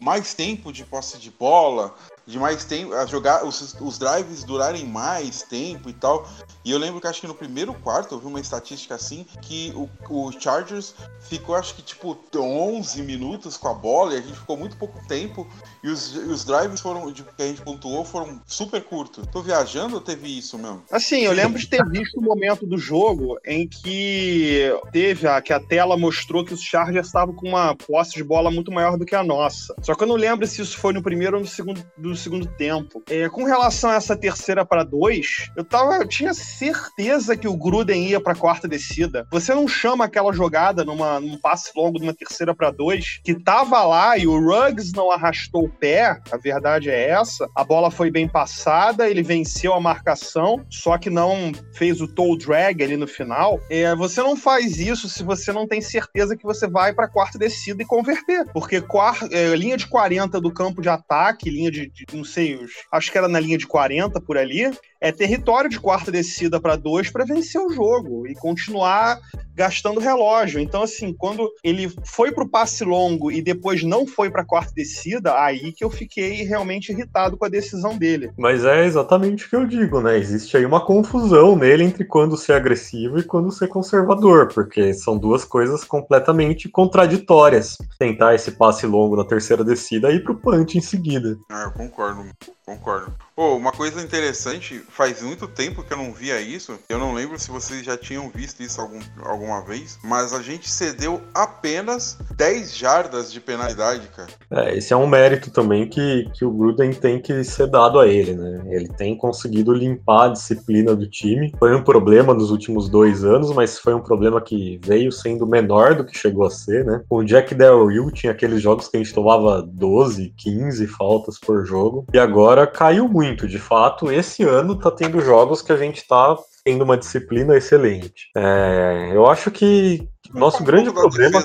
mais 0.00 0.32
tempo 0.32 0.72
de 0.72 0.84
posse 0.84 1.18
de 1.18 1.30
bola, 1.30 1.94
de 2.30 2.38
mais 2.38 2.64
tempo, 2.64 2.94
a 2.94 3.04
jogar 3.06 3.44
os, 3.44 3.76
os 3.80 3.98
drives 3.98 4.44
durarem 4.44 4.86
mais 4.86 5.42
tempo 5.42 5.90
e 5.90 5.92
tal. 5.92 6.28
E 6.64 6.70
eu 6.70 6.78
lembro 6.78 7.00
que 7.00 7.06
acho 7.06 7.20
que 7.20 7.26
no 7.26 7.34
primeiro 7.34 7.74
quarto 7.74 8.14
eu 8.14 8.20
vi 8.20 8.26
uma 8.26 8.40
estatística 8.40 8.94
assim 8.94 9.26
que 9.42 9.72
o, 9.74 9.88
o 10.08 10.32
Chargers 10.32 10.94
ficou 11.20 11.54
acho 11.54 11.74
que 11.74 11.82
tipo 11.82 12.16
11 12.34 13.02
minutos 13.02 13.56
com 13.56 13.68
a 13.68 13.74
bola 13.74 14.14
e 14.14 14.18
a 14.18 14.20
gente 14.20 14.38
ficou 14.38 14.56
muito 14.56 14.76
pouco 14.76 15.00
tempo 15.06 15.46
e 15.82 15.88
os, 15.88 16.14
os 16.14 16.44
drives 16.44 16.80
foram 16.80 17.10
que 17.12 17.42
a 17.42 17.46
gente 17.46 17.62
pontuou 17.62 18.04
foram 18.04 18.40
super 18.46 18.82
curtos. 18.82 19.26
Tô 19.32 19.42
viajando 19.42 19.96
ou 19.96 20.00
teve 20.00 20.28
isso 20.28 20.58
mesmo? 20.58 20.82
Assim, 20.90 21.20
eu 21.20 21.32
lembro 21.32 21.58
de 21.58 21.66
ter 21.66 21.84
visto 21.88 22.18
o 22.18 22.22
momento 22.22 22.66
do 22.66 22.78
jogo 22.78 23.38
em 23.44 23.66
que 23.66 24.70
teve 24.92 25.26
a 25.26 25.40
que 25.40 25.52
a 25.52 25.60
tela 25.60 25.96
mostrou 25.96 26.44
que 26.44 26.54
os 26.54 26.62
Chargers 26.62 27.06
estavam 27.06 27.34
com 27.34 27.48
uma 27.48 27.74
posse 27.74 28.14
de 28.14 28.22
bola 28.22 28.50
muito 28.50 28.70
maior 28.70 28.96
do 28.96 29.06
que 29.06 29.14
a 29.14 29.24
nossa. 29.24 29.74
Só 29.82 29.94
que 29.94 30.02
eu 30.02 30.08
não 30.08 30.16
lembro 30.16 30.46
se 30.46 30.60
isso 30.60 30.78
foi 30.78 30.92
no 30.92 31.02
primeiro 31.02 31.36
ou 31.36 31.42
no 31.42 31.48
segundo 31.48 31.84
do 31.96 32.14
segundo 32.20 32.46
tempo. 32.46 33.02
É, 33.08 33.28
com 33.28 33.44
relação 33.44 33.90
a 33.90 33.94
essa 33.94 34.16
terceira 34.16 34.64
para 34.64 34.84
dois, 34.84 35.50
eu 35.56 35.64
tava, 35.64 35.96
eu 35.96 36.06
tinha 36.06 36.34
certeza 36.34 37.36
que 37.36 37.48
o 37.48 37.56
Gruden 37.56 38.06
ia 38.06 38.20
para 38.20 38.34
quarta 38.34 38.68
descida. 38.68 39.26
Você 39.30 39.54
não 39.54 39.66
chama 39.66 40.04
aquela 40.04 40.32
jogada 40.32 40.84
numa, 40.84 41.20
num 41.20 41.38
passe 41.38 41.70
longo 41.76 41.98
de 41.98 42.04
uma 42.04 42.14
terceira 42.14 42.54
para 42.54 42.70
dois 42.70 43.20
que 43.24 43.34
tava 43.34 43.82
lá 43.84 44.16
e 44.16 44.26
o 44.26 44.38
Ruggs 44.38 44.92
não 44.94 45.10
arrastou 45.10 45.64
o 45.64 45.68
pé. 45.70 46.20
A 46.30 46.36
verdade 46.36 46.90
é 46.90 47.10
essa. 47.10 47.48
A 47.56 47.64
bola 47.64 47.90
foi 47.90 48.10
bem 48.10 48.28
passada, 48.28 49.08
ele 49.08 49.22
venceu 49.22 49.74
a 49.74 49.80
marcação, 49.80 50.64
só 50.68 50.98
que 50.98 51.10
não 51.10 51.52
fez 51.72 52.00
o 52.00 52.08
toe 52.08 52.38
drag 52.38 52.82
ali 52.82 52.96
no 52.96 53.06
final. 53.06 53.60
É, 53.70 53.94
você 53.94 54.22
não 54.22 54.36
faz 54.36 54.78
isso 54.78 55.08
se 55.08 55.22
você 55.22 55.52
não 55.52 55.66
tem 55.66 55.80
certeza 55.80 56.36
que 56.36 56.44
você 56.44 56.68
vai 56.68 56.92
para 56.92 57.08
quarta 57.08 57.38
descida 57.38 57.82
e 57.82 57.86
converter, 57.86 58.44
porque 58.52 58.82
é, 59.30 59.56
linha 59.56 59.76
de 59.76 59.86
40 59.86 60.40
do 60.40 60.52
campo 60.52 60.82
de 60.82 60.88
ataque, 60.88 61.50
linha 61.50 61.70
de, 61.70 61.88
de 61.90 61.99
não 62.12 62.24
sei, 62.24 62.58
acho 62.90 63.10
que 63.10 63.18
era 63.18 63.28
na 63.28 63.40
linha 63.40 63.58
de 63.58 63.66
40 63.66 64.20
por 64.20 64.36
ali, 64.38 64.70
é 65.00 65.10
território 65.10 65.70
de 65.70 65.80
quarta 65.80 66.12
descida 66.12 66.60
para 66.60 66.76
dois 66.76 67.10
para 67.10 67.24
vencer 67.24 67.60
o 67.60 67.70
jogo 67.70 68.26
e 68.26 68.34
continuar 68.34 69.18
gastando 69.54 70.00
relógio. 70.00 70.60
Então, 70.60 70.82
assim, 70.82 71.12
quando 71.12 71.50
ele 71.62 71.92
foi 72.04 72.32
para 72.32 72.44
o 72.44 72.48
passe 72.48 72.84
longo 72.84 73.30
e 73.30 73.42
depois 73.42 73.82
não 73.82 74.06
foi 74.06 74.30
para 74.30 74.44
quarta 74.44 74.72
descida, 74.74 75.38
aí 75.38 75.72
que 75.72 75.84
eu 75.84 75.90
fiquei 75.90 76.42
realmente 76.44 76.92
irritado 76.92 77.36
com 77.36 77.44
a 77.44 77.48
decisão 77.48 77.96
dele. 77.96 78.30
Mas 78.38 78.64
é 78.64 78.84
exatamente 78.84 79.46
o 79.46 79.50
que 79.50 79.56
eu 79.56 79.66
digo, 79.66 80.00
né? 80.00 80.18
Existe 80.18 80.56
aí 80.56 80.64
uma 80.64 80.84
confusão 80.84 81.56
nele 81.56 81.84
entre 81.84 82.04
quando 82.04 82.36
ser 82.36 82.54
agressivo 82.54 83.18
e 83.18 83.22
quando 83.22 83.50
ser 83.50 83.68
conservador, 83.68 84.48
porque 84.48 84.94
são 84.94 85.18
duas 85.18 85.44
coisas 85.44 85.84
completamente 85.84 86.68
contraditórias. 86.68 87.76
Tentar 87.98 88.34
esse 88.34 88.52
passe 88.52 88.86
longo 88.86 89.16
na 89.16 89.24
terceira 89.24 89.64
descida 89.64 90.10
e 90.10 90.16
ir 90.16 90.24
pro 90.24 90.36
punch 90.36 90.76
em 90.76 90.80
seguida. 90.80 91.36
Ah, 91.50 91.64
eu 91.64 91.72
concordo, 91.72 92.24
concordo. 92.64 93.12
Pô, 93.36 93.52
oh, 93.52 93.56
uma 93.56 93.72
coisa 93.72 94.02
interessante 94.02 94.82
faz 94.90 95.22
muito 95.22 95.46
tempo 95.46 95.82
que 95.82 95.92
eu 95.92 95.96
não 95.96 96.12
via 96.12 96.40
isso. 96.40 96.78
Eu 96.88 96.98
não 96.98 97.14
lembro 97.14 97.38
se 97.38 97.50
vocês 97.50 97.84
já 97.84 97.96
tinham 97.96 98.28
visto 98.28 98.62
isso 98.62 98.80
algum, 98.80 99.00
alguma 99.24 99.64
vez, 99.64 99.98
mas 100.02 100.32
a 100.32 100.42
gente 100.42 100.70
cedeu 100.70 101.20
apenas 101.34 102.18
10 102.36 102.76
jardas 102.76 103.32
de 103.32 103.40
penalidade, 103.40 104.08
cara. 104.08 104.28
É, 104.50 104.76
esse 104.76 104.92
é 104.92 104.96
um 104.96 105.06
mérito 105.06 105.50
também 105.50 105.88
que, 105.88 106.28
que 106.34 106.44
o 106.44 106.50
Gruden 106.50 106.92
tem 106.92 107.20
que 107.20 107.42
ser 107.44 107.68
dado 107.68 107.98
a 107.98 108.06
ele, 108.06 108.34
né? 108.34 108.62
Ele 108.66 108.88
tem 108.88 109.16
conseguido 109.16 109.72
limpar 109.72 110.26
a 110.26 110.32
disciplina 110.32 110.94
do 110.94 111.08
time. 111.08 111.52
Foi 111.58 111.74
um 111.74 111.82
problema 111.82 112.34
nos 112.34 112.50
últimos 112.50 112.88
dois 112.88 113.24
anos, 113.24 113.52
mas 113.52 113.78
foi 113.78 113.94
um 113.94 114.00
problema 114.00 114.40
que 114.40 114.80
veio 114.84 115.12
sendo 115.12 115.46
menor 115.46 115.94
do 115.94 116.04
que 116.04 116.16
chegou 116.16 116.46
a 116.46 116.50
ser, 116.50 116.84
né? 116.84 117.02
O 117.08 117.22
Jack 117.22 117.54
Del 117.54 117.86
Rio 117.86 118.10
tinha 118.10 118.32
aqueles 118.32 118.60
jogos 118.60 118.88
que 118.88 118.96
a 118.96 119.00
gente 119.00 119.14
tomava 119.14 119.62
12, 119.62 120.34
15 120.36 120.86
faltas 120.86 121.38
por 121.38 121.64
jogo, 121.64 122.06
e 122.12 122.18
agora 122.18 122.66
caiu 122.66 123.08
muito. 123.08 123.46
De 123.46 123.58
fato, 123.58 124.10
esse 124.10 124.42
ano 124.42 124.78
tá 124.80 124.90
tendo 124.90 125.20
jogos 125.20 125.62
que 125.62 125.72
a 125.72 125.76
gente 125.76 126.06
tá 126.06 126.36
tendo 126.64 126.82
uma 126.82 126.96
disciplina 126.96 127.56
excelente. 127.56 128.30
É, 128.36 129.10
eu 129.12 129.26
acho 129.26 129.50
que 129.50 130.08
nosso 130.32 130.62
grande 130.64 130.92
problema. 130.92 131.42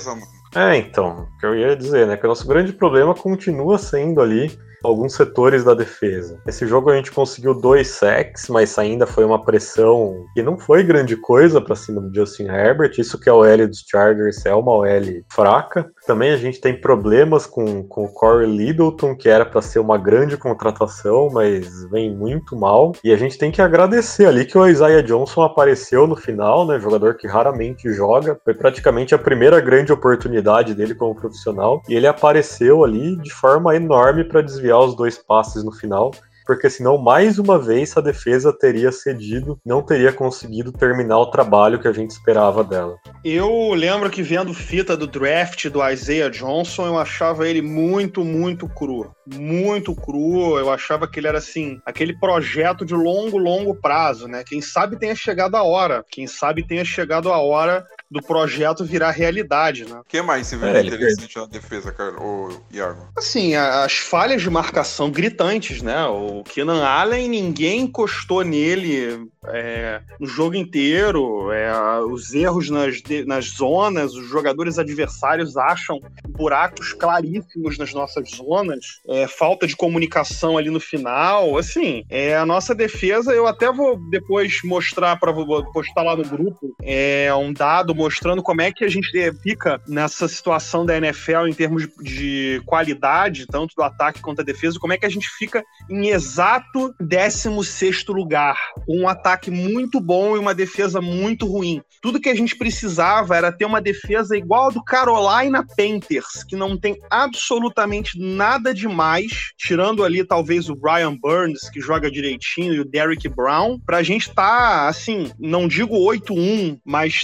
É, 0.56 0.78
então, 0.78 1.28
o 1.36 1.40
que 1.40 1.46
eu 1.46 1.56
ia 1.56 1.76
dizer, 1.76 2.08
né? 2.08 2.16
Que 2.16 2.26
o 2.26 2.30
nosso 2.30 2.48
grande 2.48 2.72
problema 2.72 3.14
continua 3.14 3.78
sendo 3.78 4.22
ali 4.22 4.58
alguns 4.86 5.14
setores 5.14 5.64
da 5.64 5.74
defesa. 5.74 6.40
Esse 6.48 6.66
jogo 6.68 6.90
a 6.90 6.96
gente 6.96 7.12
conseguiu 7.12 7.54
dois 7.54 7.88
sacks, 7.88 8.48
mas 8.50 8.78
ainda 8.78 9.06
foi 9.06 9.26
uma 9.26 9.44
pressão 9.44 10.26
que 10.34 10.42
não 10.42 10.58
foi 10.58 10.84
grande 10.84 11.16
coisa 11.16 11.62
para 11.62 11.76
cima 11.76 12.02
do 12.02 12.14
Justin 12.14 12.46
Herbert. 12.46 12.94
Isso 12.98 13.20
que 13.20 13.30
a 13.30 13.36
OL 13.36 13.68
dos 13.68 13.84
Chargers 13.90 14.46
é 14.46 14.54
uma 14.54 14.72
OL 14.72 15.24
fraca. 15.32 15.90
Também 16.06 16.32
a 16.32 16.38
gente 16.38 16.60
tem 16.60 16.80
problemas 16.80 17.46
com, 17.46 17.84
com 17.84 18.06
o 18.06 18.14
Corey 18.14 18.48
Littleton, 18.48 19.16
que 19.16 19.30
era 19.30 19.46
para 19.46 19.62
ser 19.62 19.80
uma 19.80 19.98
grande 19.98 20.38
contratação, 20.38 21.30
mas 21.32 21.90
vem 21.90 22.16
muito 22.16 22.56
mal. 22.56 22.94
E 23.04 23.12
a 23.12 23.18
gente 23.18 23.38
tem 23.38 23.52
que 23.52 23.62
agradecer 23.62 24.26
ali 24.26 24.46
que 24.46 24.58
o 24.58 24.68
Isaiah 24.68 25.02
Johnson 25.02 25.42
apareceu 25.42 26.08
no 26.08 26.16
final, 26.16 26.66
né? 26.66 26.80
Jogador 26.80 27.16
que 27.16 27.28
raramente 27.28 27.92
joga. 27.92 28.40
Foi 28.44 28.54
praticamente 28.54 29.14
a 29.16 29.20
primeira 29.20 29.60
grande 29.60 29.92
oportunidade 29.92 30.74
dele 30.74 30.96
como 30.96 31.16
profissional. 31.16 31.82
E 31.88 31.96
ele 31.96 32.08
apareceu 32.08 32.84
ali 32.84 33.16
de 33.18 33.34
forma 33.34 33.76
enorme 33.76 34.24
para 34.24 34.42
desviar 34.42 34.75
os 34.80 34.96
dois 34.96 35.18
passes 35.18 35.64
no 35.64 35.72
final 35.72 36.12
porque 36.46 36.70
senão 36.70 36.98
mais 36.98 37.40
uma 37.40 37.58
vez 37.58 37.98
a 37.98 38.02
defesa 38.02 38.54
teria 38.54 38.92
cedido, 38.92 39.60
não 39.66 39.82
teria 39.82 40.14
conseguido 40.14 40.72
terminar 40.72 41.18
o 41.18 41.32
trabalho 41.32 41.80
que 41.80 41.88
a 41.88 41.92
gente 41.92 42.12
esperava 42.12 42.64
dela. 42.64 42.98
Eu 43.24 43.74
lembro 43.74 44.10
que 44.10 44.22
vendo 44.22 44.54
fita 44.54 44.96
do 44.96 45.08
draft 45.08 45.68
do 45.70 45.86
Isaiah 45.90 46.30
Johnson, 46.30 46.86
eu 46.86 47.00
achava 47.00 47.48
ele 47.48 47.62
muito, 47.62 48.24
muito 48.24 48.68
cru. 48.70 49.12
Muito 49.26 49.96
cru. 49.96 50.60
Eu 50.60 50.72
achava 50.72 51.08
que 51.08 51.20
ele 51.20 51.28
era 51.28 51.40
assim, 51.40 51.80
aquele 51.84 52.18
projeto 52.20 52.86
de 52.86 52.94
longo, 52.94 53.38
longo 53.38 53.74
prazo, 53.74 54.28
né? 54.28 54.44
Quem 54.46 54.62
sabe 54.62 55.00
tenha 55.00 55.16
chegado 55.16 55.56
a 55.56 55.64
hora. 55.64 56.06
Quem 56.12 56.28
sabe 56.28 56.66
tenha 56.66 56.86
chegado 56.86 57.32
a 57.32 57.40
hora 57.40 57.86
do 58.10 58.22
projeto 58.22 58.86
virar 58.86 59.12
realidade, 59.12 59.86
né? 59.86 60.00
O 60.00 60.04
que 60.04 60.22
mais 60.22 60.48
você 60.48 60.58
vê 60.58 60.68
É, 60.68 60.82
interessante 60.82 61.36
na 61.38 61.46
defesa, 61.46 61.92
cara, 61.92 62.22
ô 62.22 62.50
Iago? 62.72 63.08
Assim, 63.18 63.56
as 63.56 63.94
falhas 63.94 64.42
de 64.42 64.50
marcação 64.50 65.10
gritantes, 65.10 65.82
né? 65.82 66.06
O 66.06 66.44
Keenan 66.44 66.84
Allen, 66.84 67.28
ninguém 67.28 67.82
encostou 67.82 68.44
nele 68.44 69.28
é, 69.48 70.02
no 70.20 70.28
jogo 70.28 70.56
inteiro. 70.56 71.52
É, 71.52 71.72
os 72.02 72.34
erros 72.34 72.70
nas, 72.70 73.02
nas 73.26 73.46
zonas, 73.46 74.14
os 74.14 74.28
jogadores 74.28 74.78
adversários 74.78 75.58
acham 75.58 76.00
buracos 76.30 76.94
claríssimos 76.94 77.78
nas 77.78 77.94
nossas 77.94 78.30
zonas. 78.30 79.00
É, 79.08 79.28
falta 79.28 79.66
de 79.66 79.76
comunicação 79.76 80.58
ali 80.58 80.70
no 80.70 80.80
final. 80.80 81.58
Assim, 81.58 82.04
é, 82.10 82.36
a 82.36 82.46
nossa 82.46 82.76
defesa, 82.76 83.34
eu 83.34 83.48
até 83.48 83.72
vou 83.72 83.98
depois 84.10 84.60
mostrar 84.64 85.16
para 85.18 85.34
postar 85.74 86.04
lá 86.04 86.16
no 86.16 86.24
grupo 86.24 86.76
é, 86.84 87.34
um 87.34 87.52
dado 87.52 87.95
mostrando 87.96 88.44
como 88.44 88.62
é 88.62 88.72
que 88.72 88.84
a 88.84 88.90
gente 88.90 89.18
é, 89.18 89.34
fica 89.34 89.82
nessa 89.88 90.28
situação 90.28 90.86
da 90.86 90.98
NFL 90.98 91.48
em 91.48 91.54
termos 91.54 91.88
de 92.02 92.62
qualidade, 92.66 93.48
tanto 93.48 93.76
do 93.76 93.84
ataque 93.84 94.22
quanto 94.22 94.38
da 94.38 94.44
defesa, 94.44 94.80
como 94.80 94.94
é 94.94 94.98
que 94.98 95.06
a 95.06 95.10
gente 95.10 95.28
fica 95.30 95.64
em 95.90 96.10
exato 96.10 96.94
16º 97.02 98.14
lugar, 98.14 98.58
um 98.88 99.08
ataque 99.08 99.50
muito 99.50 100.00
bom 100.00 100.36
e 100.36 100.40
uma 100.40 100.54
defesa 100.54 101.02
muito 101.02 101.46
ruim. 101.46 101.82
Tudo 102.02 102.20
que 102.20 102.30
a 102.30 102.36
gente 102.36 102.56
precisava 102.56 103.36
era 103.36 103.52
ter 103.52 103.66
uma 103.66 103.82
defesa 103.82 104.38
igual 104.38 104.68
a 104.68 104.72
do 104.72 104.84
Carolina 104.84 105.66
Panthers, 105.66 106.44
que 106.44 106.56
não 106.56 106.78
tem 106.78 107.00
absolutamente 107.10 108.20
nada 108.20 108.74
demais, 108.74 109.54
tirando 109.58 110.04
ali 110.04 110.24
talvez 110.24 110.70
o 110.70 110.76
Brian 110.76 111.16
Burns, 111.16 111.70
que 111.70 111.80
joga 111.80 112.12
direitinho, 112.12 112.74
e 112.74 112.80
o 112.80 112.86
Derrick 112.86 113.28
Brown, 113.30 113.80
pra 113.80 114.04
gente 114.04 114.34
tá, 114.34 114.88
assim, 114.88 115.32
não 115.40 115.68
digo 115.68 115.96
8-1, 115.96 116.80
mas 116.84 117.22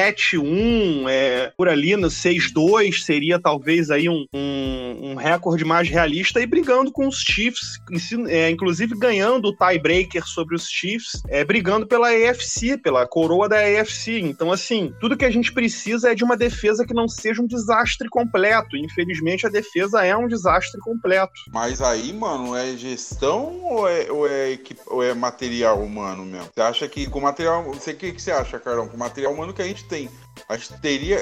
7-1, 0.00 1.08
é, 1.08 1.52
por 1.56 1.68
ali 1.68 1.94
no 1.96 2.08
6-2, 2.08 3.02
seria 3.02 3.38
talvez 3.38 3.90
aí 3.90 4.08
um, 4.08 4.24
um, 4.32 5.10
um 5.10 5.14
recorde 5.14 5.64
mais 5.64 5.88
realista 5.88 6.40
e 6.40 6.46
brigando 6.46 6.90
com 6.90 7.06
os 7.06 7.18
Chiefs, 7.18 7.78
é, 8.28 8.50
inclusive 8.50 8.96
ganhando 8.98 9.48
o 9.48 9.56
tiebreaker 9.56 10.26
sobre 10.26 10.56
os 10.56 10.66
Chiefs, 10.66 11.22
é, 11.28 11.44
brigando 11.44 11.86
pela 11.86 12.08
AFC, 12.08 12.78
pela 12.78 13.06
coroa 13.06 13.48
da 13.48 13.58
AFC. 13.58 14.20
Então, 14.20 14.50
assim, 14.50 14.92
tudo 15.00 15.16
que 15.16 15.24
a 15.24 15.30
gente 15.30 15.52
precisa 15.52 16.10
é 16.10 16.14
de 16.14 16.24
uma 16.24 16.36
defesa 16.36 16.86
que 16.86 16.94
não 16.94 17.08
seja 17.08 17.42
um 17.42 17.46
desastre 17.46 18.08
completo. 18.08 18.76
Infelizmente, 18.76 19.46
a 19.46 19.50
defesa 19.50 20.04
é 20.04 20.16
um 20.16 20.26
desastre 20.26 20.80
completo. 20.80 21.32
Mas 21.52 21.82
aí, 21.82 22.12
mano, 22.12 22.56
é 22.56 22.76
gestão 22.76 23.60
ou 23.64 23.88
é, 23.88 24.10
ou 24.10 24.26
é, 24.26 24.58
ou 24.86 25.02
é 25.02 25.12
material 25.12 25.82
humano 25.82 26.24
mesmo? 26.24 26.48
Você 26.54 26.62
acha 26.62 26.88
que 26.88 27.06
com 27.06 27.20
material. 27.20 27.64
Você, 27.64 27.92
o 27.92 27.96
que, 27.96 28.12
que 28.12 28.22
você 28.22 28.30
acha, 28.30 28.58
Carlão? 28.58 28.88
Com 28.88 28.96
material 28.96 29.32
humano 29.32 29.52
que 29.52 29.62
a 29.62 29.66
gente 29.66 29.84
tem, 29.90 30.08
a 30.48 30.56
gente 30.56 30.80
teria. 30.80 31.18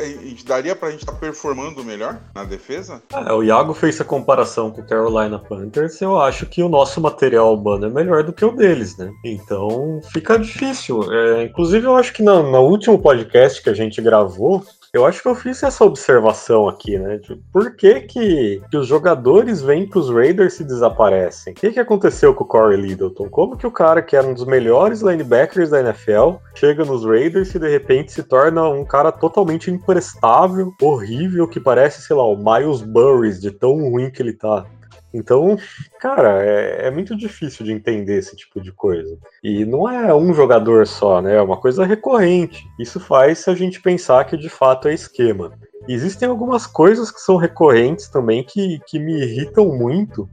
Daria 0.46 0.76
pra 0.76 0.90
gente 0.90 1.00
estar 1.00 1.14
performando 1.14 1.82
melhor 1.82 2.20
na 2.34 2.44
defesa? 2.44 3.02
É, 3.12 3.32
o 3.32 3.42
Iago 3.42 3.72
fez 3.72 3.94
essa 3.96 4.04
comparação 4.04 4.70
com 4.70 4.82
o 4.82 4.86
Carolina 4.86 5.38
Panthers. 5.38 6.00
Eu 6.00 6.20
acho 6.20 6.46
que 6.46 6.62
o 6.62 6.68
nosso 6.68 7.00
material 7.00 7.54
humano 7.54 7.86
é 7.86 7.90
melhor 7.90 8.22
do 8.22 8.32
que 8.32 8.44
o 8.44 8.52
deles, 8.52 8.96
né? 8.96 9.10
Então 9.24 10.00
fica 10.12 10.38
difícil. 10.38 11.00
É, 11.12 11.44
inclusive, 11.44 11.86
eu 11.86 11.96
acho 11.96 12.12
que 12.12 12.22
no, 12.22 12.50
no 12.50 12.60
último 12.60 12.98
podcast 12.98 13.62
que 13.62 13.70
a 13.70 13.74
gente 13.74 14.00
gravou. 14.00 14.64
Eu 14.92 15.04
acho 15.04 15.22
que 15.22 15.28
eu 15.28 15.34
fiz 15.34 15.62
essa 15.62 15.84
observação 15.84 16.66
aqui, 16.66 16.98
né? 16.98 17.18
De 17.18 17.36
por 17.52 17.76
que, 17.76 18.00
que, 18.00 18.62
que 18.70 18.76
os 18.76 18.86
jogadores 18.86 19.60
vêm 19.60 19.86
para 19.86 19.98
os 19.98 20.10
Raiders 20.10 20.58
e 20.60 20.64
desaparecem? 20.64 21.52
O 21.52 21.56
que, 21.56 21.72
que 21.72 21.80
aconteceu 21.80 22.34
com 22.34 22.44
o 22.44 22.46
Corey 22.46 22.80
Littleton? 22.80 23.28
Como 23.28 23.56
que 23.56 23.66
o 23.66 23.70
cara 23.70 24.00
que 24.00 24.16
era 24.16 24.26
um 24.26 24.32
dos 24.32 24.46
melhores 24.46 25.02
linebackers 25.02 25.70
da 25.70 25.80
NFL 25.80 26.36
chega 26.54 26.84
nos 26.84 27.04
Raiders 27.04 27.54
e 27.54 27.58
de 27.58 27.68
repente 27.68 28.12
se 28.12 28.22
torna 28.22 28.66
um 28.68 28.84
cara 28.84 29.12
totalmente 29.12 29.70
imprestável, 29.70 30.72
horrível, 30.80 31.46
que 31.46 31.60
parece, 31.60 32.00
sei 32.02 32.16
lá, 32.16 32.24
o 32.24 32.36
Miles 32.36 32.80
Burris, 32.80 33.40
de 33.40 33.50
tão 33.50 33.90
ruim 33.90 34.10
que 34.10 34.22
ele 34.22 34.32
tá. 34.32 34.64
Então, 35.12 35.56
cara, 35.98 36.44
é, 36.44 36.86
é 36.86 36.90
muito 36.90 37.16
difícil 37.16 37.64
de 37.64 37.72
entender 37.72 38.18
esse 38.18 38.36
tipo 38.36 38.60
de 38.60 38.72
coisa. 38.72 39.16
E 39.42 39.64
não 39.64 39.88
é 39.88 40.14
um 40.14 40.34
jogador 40.34 40.86
só, 40.86 41.22
né? 41.22 41.36
É 41.36 41.42
uma 41.42 41.56
coisa 41.56 41.84
recorrente. 41.84 42.66
Isso 42.78 43.00
faz 43.00 43.46
a 43.48 43.54
gente 43.54 43.80
pensar 43.80 44.24
que 44.24 44.36
de 44.36 44.48
fato 44.48 44.88
é 44.88 44.94
esquema. 44.94 45.58
Existem 45.86 46.28
algumas 46.28 46.66
coisas 46.66 47.10
que 47.10 47.20
são 47.20 47.36
recorrentes 47.36 48.08
também 48.08 48.42
que, 48.42 48.80
que 48.86 48.98
me 48.98 49.22
irritam 49.22 49.66
muito. 49.68 50.28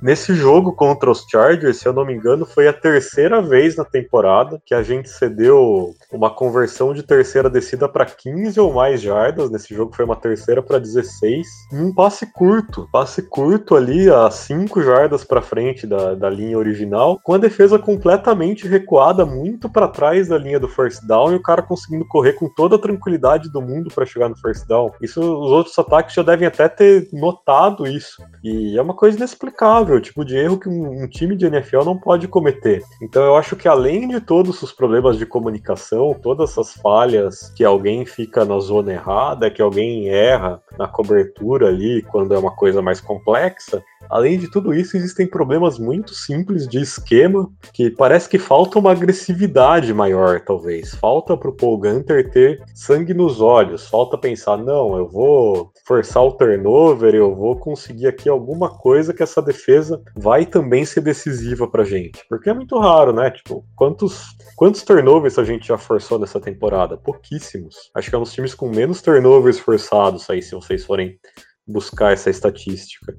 Nesse 0.00 0.34
jogo 0.34 0.72
contra 0.72 1.10
os 1.10 1.24
Chargers, 1.28 1.78
se 1.78 1.88
eu 1.88 1.92
não 1.92 2.04
me 2.04 2.14
engano, 2.14 2.44
foi 2.44 2.68
a 2.68 2.72
terceira 2.72 3.40
vez 3.40 3.76
na 3.76 3.84
temporada 3.84 4.60
que 4.64 4.74
a 4.74 4.82
gente 4.82 5.08
cedeu 5.08 5.94
uma 6.12 6.30
conversão 6.30 6.94
de 6.94 7.02
terceira 7.02 7.50
descida 7.50 7.88
para 7.88 8.04
15 8.04 8.60
ou 8.60 8.72
mais 8.72 9.00
jardas. 9.00 9.50
Nesse 9.50 9.74
jogo 9.74 9.94
foi 9.96 10.04
uma 10.04 10.16
terceira 10.16 10.62
para 10.62 10.78
16. 10.78 11.46
Em 11.72 11.80
um 11.80 11.94
passe 11.94 12.30
curto. 12.32 12.88
Passe 12.92 13.22
curto 13.22 13.74
ali 13.74 14.08
a 14.10 14.30
5 14.30 14.82
jardas 14.82 15.24
para 15.24 15.42
frente 15.42 15.86
da, 15.86 16.14
da 16.14 16.30
linha 16.30 16.58
original, 16.58 17.18
com 17.22 17.34
a 17.34 17.38
defesa 17.38 17.78
completamente 17.78 18.68
recuada, 18.68 19.24
muito 19.24 19.68
para 19.68 19.88
trás 19.88 20.28
da 20.28 20.38
linha 20.38 20.60
do 20.60 20.68
first 20.68 21.04
down, 21.06 21.32
e 21.32 21.36
o 21.36 21.42
cara 21.42 21.62
conseguindo 21.62 22.06
correr 22.06 22.34
com 22.34 22.48
toda 22.48 22.76
a 22.76 22.78
tranquilidade 22.78 23.50
do 23.50 23.62
mundo 23.62 23.90
para 23.94 24.06
chegar 24.06 24.28
no 24.28 24.36
first 24.36 24.66
down. 24.66 24.75
Isso, 25.00 25.20
os 25.20 25.50
outros 25.50 25.78
ataques 25.78 26.14
já 26.14 26.22
devem 26.22 26.46
até 26.46 26.68
ter 26.68 27.08
notado 27.12 27.86
isso. 27.86 28.22
E 28.42 28.76
é 28.76 28.82
uma 28.82 28.94
coisa 28.94 29.16
inexplicável, 29.16 30.00
tipo 30.00 30.24
de 30.24 30.36
erro 30.36 30.58
que 30.58 30.68
um, 30.68 31.04
um 31.04 31.08
time 31.08 31.36
de 31.36 31.46
NFL 31.46 31.84
não 31.84 31.98
pode 31.98 32.28
cometer. 32.28 32.82
Então 33.02 33.22
eu 33.24 33.36
acho 33.36 33.56
que 33.56 33.68
além 33.68 34.08
de 34.08 34.20
todos 34.20 34.62
os 34.62 34.72
problemas 34.72 35.18
de 35.18 35.26
comunicação, 35.26 36.14
todas 36.22 36.50
essas 36.50 36.74
falhas 36.74 37.52
que 37.56 37.64
alguém 37.64 38.04
fica 38.04 38.44
na 38.44 38.58
zona 38.58 38.92
errada, 38.92 39.50
que 39.50 39.62
alguém 39.62 40.08
erra 40.08 40.60
na 40.78 40.86
cobertura 40.86 41.68
ali 41.68 42.02
quando 42.02 42.34
é 42.34 42.38
uma 42.38 42.54
coisa 42.54 42.82
mais 42.82 43.00
complexa, 43.00 43.82
além 44.08 44.38
de 44.38 44.50
tudo 44.50 44.74
isso, 44.74 44.96
existem 44.96 45.26
problemas 45.26 45.78
muito 45.78 46.14
simples 46.14 46.66
de 46.68 46.80
esquema 46.80 47.48
que 47.72 47.90
parece 47.90 48.28
que 48.28 48.38
falta 48.38 48.78
uma 48.78 48.92
agressividade 48.92 49.92
maior, 49.92 50.40
talvez. 50.40 50.94
Falta 50.94 51.36
pro 51.36 51.54
Paul 51.54 51.78
Gunter 51.78 52.30
ter 52.30 52.62
sangue 52.74 53.14
nos 53.14 53.40
olhos, 53.40 53.88
falta 53.88 54.18
pensar, 54.18 54.56
não, 54.66 54.98
eu 54.98 55.08
vou 55.08 55.72
forçar 55.86 56.24
o 56.24 56.32
turnover, 56.32 57.14
eu 57.14 57.32
vou 57.32 57.56
conseguir 57.56 58.08
aqui 58.08 58.28
alguma 58.28 58.68
coisa 58.68 59.14
que 59.14 59.22
essa 59.22 59.40
defesa 59.40 60.02
vai 60.16 60.44
também 60.44 60.84
ser 60.84 61.02
decisiva 61.02 61.70
pra 61.70 61.84
gente. 61.84 62.26
Porque 62.28 62.50
é 62.50 62.54
muito 62.54 62.76
raro, 62.76 63.12
né? 63.12 63.30
Tipo, 63.30 63.64
quantos, 63.76 64.36
quantos 64.56 64.82
turnovers 64.82 65.38
a 65.38 65.44
gente 65.44 65.68
já 65.68 65.78
forçou 65.78 66.18
nessa 66.18 66.40
temporada? 66.40 66.96
Pouquíssimos. 66.96 67.92
Acho 67.94 68.10
que 68.10 68.16
é 68.16 68.18
um 68.18 68.22
dos 68.22 68.32
times 68.32 68.56
com 68.56 68.68
menos 68.68 69.00
turnovers 69.00 69.60
forçados 69.60 70.28
aí, 70.28 70.42
se 70.42 70.56
vocês 70.56 70.84
forem 70.84 71.16
buscar 71.64 72.12
essa 72.12 72.28
estatística. 72.28 73.16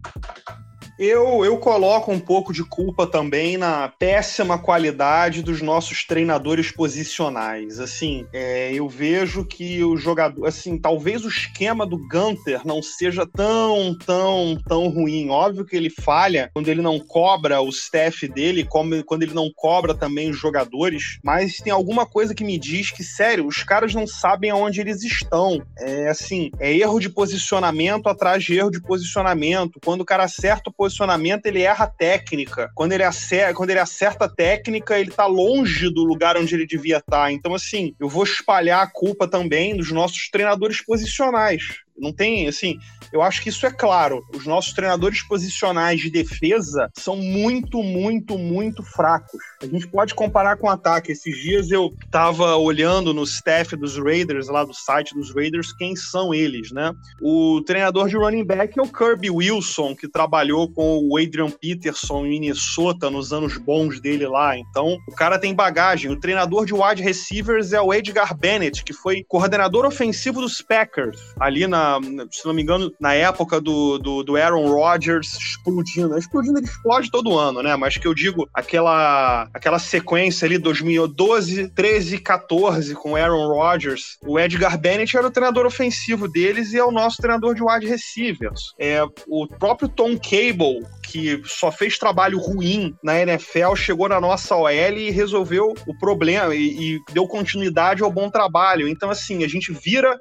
Eu, 0.99 1.45
eu 1.45 1.57
coloco 1.59 2.11
um 2.11 2.19
pouco 2.19 2.51
de 2.51 2.63
culpa 2.63 3.05
também 3.05 3.55
na 3.55 3.87
péssima 3.87 4.57
qualidade 4.57 5.43
dos 5.43 5.61
nossos 5.61 6.03
treinadores 6.03 6.71
posicionais. 6.71 7.79
Assim, 7.79 8.25
é, 8.33 8.73
eu 8.73 8.89
vejo 8.89 9.45
que 9.45 9.83
o 9.83 9.95
jogador, 9.95 10.47
assim, 10.47 10.75
talvez 10.75 11.23
o 11.23 11.27
esquema 11.27 11.85
do 11.85 11.99
Gunter 12.07 12.61
não 12.65 12.81
seja 12.81 13.27
tão, 13.27 13.95
tão, 13.95 14.57
tão 14.67 14.87
ruim. 14.87 15.29
Óbvio 15.29 15.65
que 15.65 15.75
ele 15.75 15.91
falha 15.91 16.49
quando 16.55 16.67
ele 16.67 16.81
não 16.81 16.99
cobra 16.99 17.61
o 17.61 17.69
staff 17.69 18.27
dele, 18.27 18.63
como 18.63 19.03
quando 19.03 19.21
ele 19.21 19.35
não 19.35 19.51
cobra 19.55 19.93
também 19.93 20.31
os 20.31 20.37
jogadores. 20.37 21.19
Mas 21.23 21.57
tem 21.57 21.71
alguma 21.71 22.07
coisa 22.07 22.33
que 22.33 22.43
me 22.43 22.57
diz 22.57 22.89
que, 22.89 23.03
sério, 23.03 23.45
os 23.45 23.61
caras 23.61 23.93
não 23.93 24.07
sabem 24.07 24.49
aonde 24.49 24.81
eles 24.81 25.03
estão. 25.03 25.61
É 25.77 26.09
assim, 26.09 26.49
é 26.59 26.75
erro 26.75 26.99
de 26.99 27.09
posicionamento 27.09 28.07
atrás 28.07 28.43
de 28.43 28.55
erro 28.55 28.71
de 28.71 28.81
posicionamento. 28.81 29.79
Quando 29.85 30.01
o 30.01 30.05
cara 30.05 30.23
acerta 30.23 30.71
o 30.71 30.73
posicionamento, 30.87 31.45
ele 31.45 31.61
erra 31.61 31.85
a 31.85 31.87
técnica. 31.87 32.71
Quando 32.73 32.93
ele 32.93 33.03
acerta, 33.03 33.53
quando 33.53 33.69
ele 33.69 33.79
acerta 33.79 34.25
a 34.25 34.29
técnica, 34.29 34.99
ele 34.99 35.11
tá 35.11 35.25
longe 35.25 35.89
do 35.89 36.03
lugar 36.03 36.37
onde 36.37 36.53
ele 36.55 36.65
devia 36.65 36.97
estar. 36.97 37.31
Então, 37.31 37.53
assim, 37.53 37.93
eu 37.99 38.09
vou 38.09 38.23
espalhar 38.23 38.81
a 38.81 38.91
culpa 38.91 39.27
também 39.27 39.75
dos 39.75 39.91
nossos 39.91 40.29
treinadores 40.29 40.83
posicionais. 40.83 41.63
Não 41.97 42.13
tem, 42.13 42.47
assim, 42.47 42.77
eu 43.11 43.21
acho 43.21 43.41
que 43.41 43.49
isso 43.49 43.65
é 43.65 43.71
claro. 43.71 44.23
Os 44.33 44.45
nossos 44.45 44.73
treinadores 44.73 45.21
posicionais 45.23 45.99
de 45.99 46.09
defesa 46.09 46.89
são 46.97 47.15
muito, 47.15 47.81
muito, 47.81 48.37
muito 48.37 48.83
fracos. 48.83 49.39
A 49.61 49.65
gente 49.65 49.87
pode 49.87 50.13
comparar 50.13 50.57
com 50.57 50.67
o 50.67 50.69
ataque. 50.69 51.11
Esses 51.11 51.37
dias 51.37 51.71
eu 51.71 51.93
tava 52.11 52.55
olhando 52.55 53.13
no 53.13 53.23
staff 53.23 53.75
dos 53.75 53.97
Raiders, 53.97 54.47
lá 54.47 54.63
do 54.63 54.73
site 54.73 55.15
dos 55.15 55.33
Raiders, 55.33 55.73
quem 55.73 55.95
são 55.95 56.33
eles, 56.33 56.71
né? 56.71 56.91
O 57.21 57.61
treinador 57.65 58.07
de 58.07 58.17
running 58.17 58.45
back 58.45 58.77
é 58.77 58.81
o 58.81 58.87
Kirby 58.91 59.29
Wilson, 59.29 59.95
que 59.95 60.07
trabalhou 60.07 60.71
com 60.71 60.99
o 61.03 61.17
Adrian 61.17 61.49
Peterson 61.49 62.25
em 62.25 62.39
Minnesota 62.39 63.09
nos 63.09 63.33
anos 63.33 63.57
bons 63.57 63.99
dele 63.99 64.27
lá. 64.27 64.57
Então, 64.57 64.97
o 65.07 65.15
cara 65.15 65.39
tem 65.39 65.55
bagagem. 65.55 66.11
O 66.11 66.19
treinador 66.19 66.65
de 66.65 66.73
wide 66.73 67.01
receivers 67.01 67.73
é 67.73 67.81
o 67.81 67.93
Edgar 67.93 68.37
Bennett, 68.37 68.83
que 68.83 68.93
foi 68.93 69.23
coordenador 69.27 69.85
ofensivo 69.85 70.41
dos 70.41 70.61
Packers, 70.61 71.19
ali 71.39 71.65
na 71.65 71.86
se 72.31 72.45
não 72.45 72.53
me 72.53 72.61
engano, 72.61 72.91
na 72.99 73.13
época 73.13 73.59
do, 73.61 73.97
do, 73.97 74.23
do 74.23 74.35
Aaron 74.35 74.67
Rodgers 74.67 75.33
explodindo. 75.33 76.17
Explodindo, 76.17 76.59
ele 76.59 76.67
explode 76.67 77.11
todo 77.11 77.37
ano, 77.37 77.61
né? 77.61 77.75
Mas 77.75 77.97
que 77.97 78.07
eu 78.07 78.13
digo, 78.13 78.47
aquela, 78.53 79.47
aquela 79.53 79.79
sequência 79.79 80.45
ali, 80.45 80.57
2012, 80.57 81.69
13, 81.69 82.19
14, 82.19 82.95
com 82.95 83.15
Aaron 83.15 83.47
Rodgers, 83.47 84.17
o 84.25 84.39
Edgar 84.39 84.77
Bennett 84.77 85.15
era 85.15 85.27
o 85.27 85.31
treinador 85.31 85.65
ofensivo 85.65 86.27
deles 86.27 86.73
e 86.73 86.77
é 86.77 86.83
o 86.83 86.91
nosso 86.91 87.17
treinador 87.17 87.55
de 87.55 87.63
wide 87.63 87.87
receivers. 87.87 88.73
É, 88.79 89.03
o 89.27 89.47
próprio 89.47 89.89
Tom 89.89 90.17
Cable, 90.17 90.85
que 91.03 91.41
só 91.45 91.71
fez 91.71 91.97
trabalho 91.97 92.39
ruim 92.39 92.95
na 93.03 93.19
NFL, 93.21 93.75
chegou 93.75 94.09
na 94.09 94.19
nossa 94.19 94.55
OL 94.55 94.69
e 94.69 95.09
resolveu 95.11 95.73
o 95.85 95.97
problema 95.97 96.55
e, 96.55 96.95
e 96.95 96.99
deu 97.11 97.27
continuidade 97.27 98.03
ao 98.03 98.11
bom 98.11 98.29
trabalho. 98.29 98.87
Então, 98.87 99.09
assim, 99.09 99.43
a 99.43 99.47
gente 99.47 99.71
vira 99.71 100.19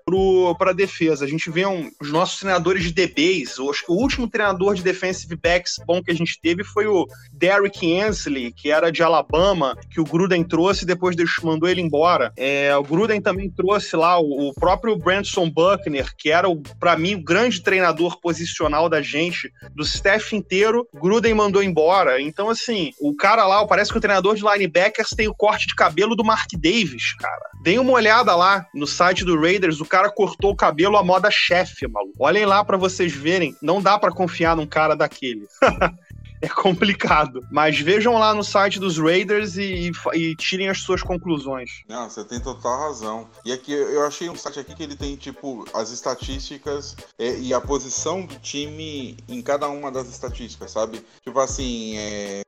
para 0.58 0.70
a 0.70 0.74
defesa, 0.74 1.24
a 1.24 1.28
gente 1.28 1.50
um, 1.64 1.90
os 2.00 2.10
nossos 2.10 2.40
treinadores 2.40 2.82
de 2.82 2.92
DBs. 2.92 3.58
Eu 3.58 3.70
acho 3.70 3.86
que 3.86 3.92
o 3.92 3.94
último 3.94 4.28
treinador 4.28 4.74
de 4.74 4.82
defensive 4.82 5.36
backs 5.36 5.76
bom 5.86 6.02
que 6.02 6.10
a 6.10 6.14
gente 6.14 6.38
teve 6.40 6.64
foi 6.64 6.86
o 6.86 7.06
Derrick 7.32 8.00
Ansley, 8.00 8.52
que 8.52 8.70
era 8.70 8.90
de 8.90 9.02
Alabama, 9.02 9.76
que 9.90 10.00
o 10.00 10.04
Gruden 10.04 10.42
trouxe 10.42 10.84
e 10.84 10.86
depois 10.86 11.16
mandou 11.42 11.68
ele 11.68 11.80
embora. 11.80 12.32
É, 12.36 12.76
o 12.76 12.82
Gruden 12.82 13.20
também 13.20 13.50
trouxe 13.50 13.96
lá 13.96 14.18
o, 14.18 14.48
o 14.48 14.54
próprio 14.54 14.96
Brandon 14.96 15.48
Buckner, 15.48 16.14
que 16.16 16.30
era, 16.30 16.48
para 16.80 16.96
mim, 16.96 17.14
o 17.14 17.22
grande 17.22 17.62
treinador 17.62 18.20
posicional 18.20 18.88
da 18.88 19.00
gente, 19.00 19.52
do 19.74 19.82
staff 19.82 20.34
inteiro. 20.34 20.86
Gruden 20.92 21.34
mandou 21.34 21.62
embora. 21.62 22.20
Então, 22.20 22.50
assim, 22.50 22.90
o 23.00 23.14
cara 23.14 23.46
lá, 23.46 23.64
parece 23.66 23.92
que 23.92 23.98
o 23.98 24.00
treinador 24.00 24.34
de 24.34 24.42
linebackers 24.42 25.10
tem 25.10 25.28
o 25.28 25.34
corte 25.34 25.66
de 25.66 25.74
cabelo 25.74 26.16
do 26.16 26.24
Mark 26.24 26.48
Davis, 26.54 27.14
cara. 27.14 27.50
Deem 27.62 27.78
uma 27.78 27.92
olhada 27.92 28.34
lá 28.34 28.66
no 28.74 28.86
site 28.86 29.24
do 29.24 29.38
Raiders, 29.38 29.80
o 29.80 29.84
cara 29.84 30.10
cortou 30.10 30.52
o 30.52 30.56
cabelo 30.56 30.96
à 30.96 31.04
moda 31.04 31.30
chefe, 31.46 31.86
maluco. 31.86 32.14
Olhem 32.18 32.44
lá 32.44 32.64
para 32.64 32.76
vocês 32.76 33.12
verem, 33.12 33.56
não 33.62 33.80
dá 33.80 33.98
para 33.98 34.12
confiar 34.12 34.56
num 34.56 34.66
cara 34.66 34.94
daquele. 34.94 35.46
é 36.46 36.48
complicado. 36.48 37.44
Mas 37.50 37.78
vejam 37.80 38.14
lá 38.14 38.32
no 38.32 38.44
site 38.44 38.78
dos 38.78 38.98
Raiders 38.98 39.56
e, 39.56 39.90
e, 40.14 40.36
tirem 40.36 40.68
as 40.68 40.78
suas 40.78 41.02
conclusões. 41.02 41.82
Não, 41.88 42.08
você 42.08 42.24
tem 42.24 42.40
total 42.40 42.88
razão. 42.88 43.28
E 43.44 43.52
aqui 43.52 43.72
eu 43.72 44.06
achei 44.06 44.30
um 44.30 44.36
site 44.36 44.60
aqui 44.60 44.74
que 44.74 44.82
ele 44.82 44.96
tem, 44.96 45.16
tipo, 45.16 45.64
as 45.74 45.90
estatísticas 45.90 46.96
é, 47.18 47.36
e 47.38 47.52
a 47.52 47.60
posição 47.60 48.24
do 48.24 48.38
time 48.38 49.16
em 49.28 49.42
cada 49.42 49.68
uma 49.68 49.90
das 49.90 50.08
estatísticas, 50.08 50.70
sabe? 50.70 51.04
Tipo 51.22 51.40
assim, 51.40 51.96
é, 51.98 52.42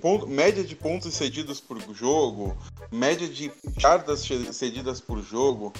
ponto, 0.00 0.26
média 0.26 0.64
de 0.64 0.74
pontos 0.74 1.14
cedidos 1.14 1.60
por 1.60 1.78
jogo, 1.94 2.56
média 2.90 3.28
de 3.28 3.50
jardas 3.78 4.26
cedidas 4.52 5.00
por 5.00 5.22
jogo, 5.22 5.72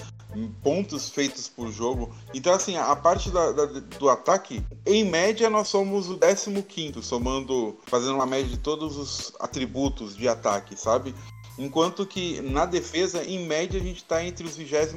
pontos 0.63 1.09
feitos 1.09 1.47
por 1.47 1.71
jogo. 1.71 2.13
Então, 2.33 2.53
assim, 2.53 2.77
a 2.77 2.95
parte 2.95 3.29
da, 3.29 3.51
da, 3.51 3.65
do 3.65 4.09
ataque, 4.09 4.63
em 4.85 5.03
média, 5.03 5.49
nós 5.49 5.67
somos 5.67 6.09
o 6.09 6.17
15, 6.17 7.01
somando, 7.03 7.46
fazendo 7.85 8.15
uma 8.15 8.25
média 8.25 8.49
de 8.49 8.57
todos 8.57 8.97
os 8.97 9.33
atributos 9.39 10.15
de 10.15 10.27
ataque, 10.27 10.75
sabe? 10.79 11.13
Enquanto 11.57 12.05
que 12.05 12.39
na 12.41 12.65
defesa, 12.65 13.23
em 13.23 13.45
média, 13.47 13.79
a 13.79 13.83
gente 13.83 13.97
está 13.97 14.23
entre 14.23 14.45
os 14.45 14.55
26 14.55 14.93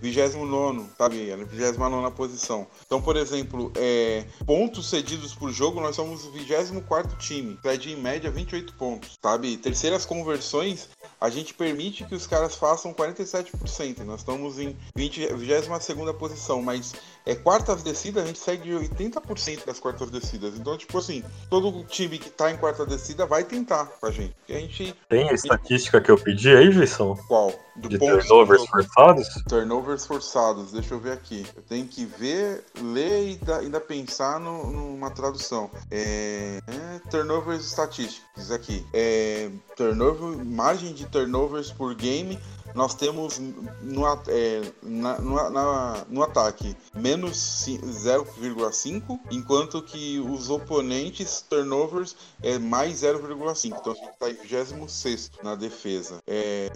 29 0.00 0.86
sabe? 0.96 1.30
Na 1.30 1.44
29 1.44 2.10
posição. 2.12 2.66
Então, 2.86 3.02
por 3.02 3.16
exemplo, 3.16 3.72
é, 3.74 4.24
pontos 4.46 4.88
cedidos 4.88 5.34
por 5.34 5.50
jogo, 5.50 5.80
nós 5.80 5.96
somos 5.96 6.24
o 6.24 6.30
24 6.30 7.18
time. 7.18 7.58
Cede 7.60 7.90
em 7.90 7.96
média 7.96 8.30
28 8.30 8.74
pontos, 8.74 9.18
sabe? 9.20 9.56
Terceiras 9.56 10.06
conversões, 10.06 10.88
a 11.20 11.28
gente 11.28 11.52
permite 11.52 12.04
que 12.04 12.14
os 12.14 12.26
caras 12.26 12.54
façam 12.54 12.94
47%. 12.94 14.04
Nós 14.04 14.20
estamos 14.20 14.60
em 14.60 14.76
20, 14.94 15.34
22 15.34 15.68
posição, 16.16 16.62
mas 16.62 16.94
é 17.28 17.34
quartas 17.34 17.82
descidas, 17.82 18.24
a 18.24 18.26
gente 18.26 18.38
segue 18.38 18.70
80% 18.70 19.66
das 19.66 19.78
quartas 19.78 20.10
descidas. 20.10 20.54
Então, 20.58 20.78
tipo 20.78 20.96
assim, 20.96 21.22
todo 21.50 21.84
time 21.84 22.18
que 22.18 22.30
tá 22.30 22.50
em 22.50 22.56
quarta 22.56 22.86
descida 22.86 23.26
vai 23.26 23.44
tentar 23.44 23.84
com 23.84 24.06
a 24.06 24.10
gente. 24.10 24.34
a 24.48 24.52
gente 24.52 24.96
Tem 25.10 25.28
a 25.28 25.34
estatística 25.34 26.00
que 26.00 26.10
eu 26.10 26.16
pedi 26.16 26.48
aí, 26.56 26.70
Jason? 26.70 27.14
Qual? 27.28 27.52
Do 27.76 27.88
de 27.88 27.98
turnovers 27.98 28.66
forçados? 28.66 29.28
Turnovers 29.46 30.06
forçados, 30.06 30.72
deixa 30.72 30.94
eu 30.94 30.98
ver 30.98 31.12
aqui. 31.12 31.46
Eu 31.54 31.62
tenho 31.62 31.86
que 31.86 32.06
ver, 32.06 32.64
ler 32.80 33.28
e 33.28 33.40
ainda 33.52 33.78
pensar 33.78 34.40
no, 34.40 34.70
numa 34.70 35.10
tradução. 35.10 35.70
É, 35.90 36.60
é, 36.66 37.10
turnovers 37.10 37.64
estatísticos 37.66 38.50
aqui. 38.50 38.86
É, 38.92 39.50
turnover, 39.76 40.44
margem 40.44 40.94
de 40.94 41.04
turnovers 41.06 41.70
por 41.70 41.94
game 41.94 42.38
nós 42.74 42.94
temos 42.94 43.40
no, 43.82 44.06
é, 44.28 44.62
na, 44.82 45.18
na, 45.20 46.04
no 46.08 46.22
ataque 46.22 46.76
menos 46.94 47.66
0,5, 47.66 49.18
enquanto 49.30 49.82
que 49.82 50.18
os 50.20 50.50
oponentes 50.50 51.44
turnovers 51.48 52.16
é 52.42 52.58
mais 52.58 53.02
0,5. 53.02 53.76
Então 53.78 53.92
a 53.92 53.96
gente 53.96 54.10
está 54.10 54.30
em 54.30 54.34
26 54.34 55.30
na 55.42 55.54
defesa. 55.54 56.18
É, 56.26 56.70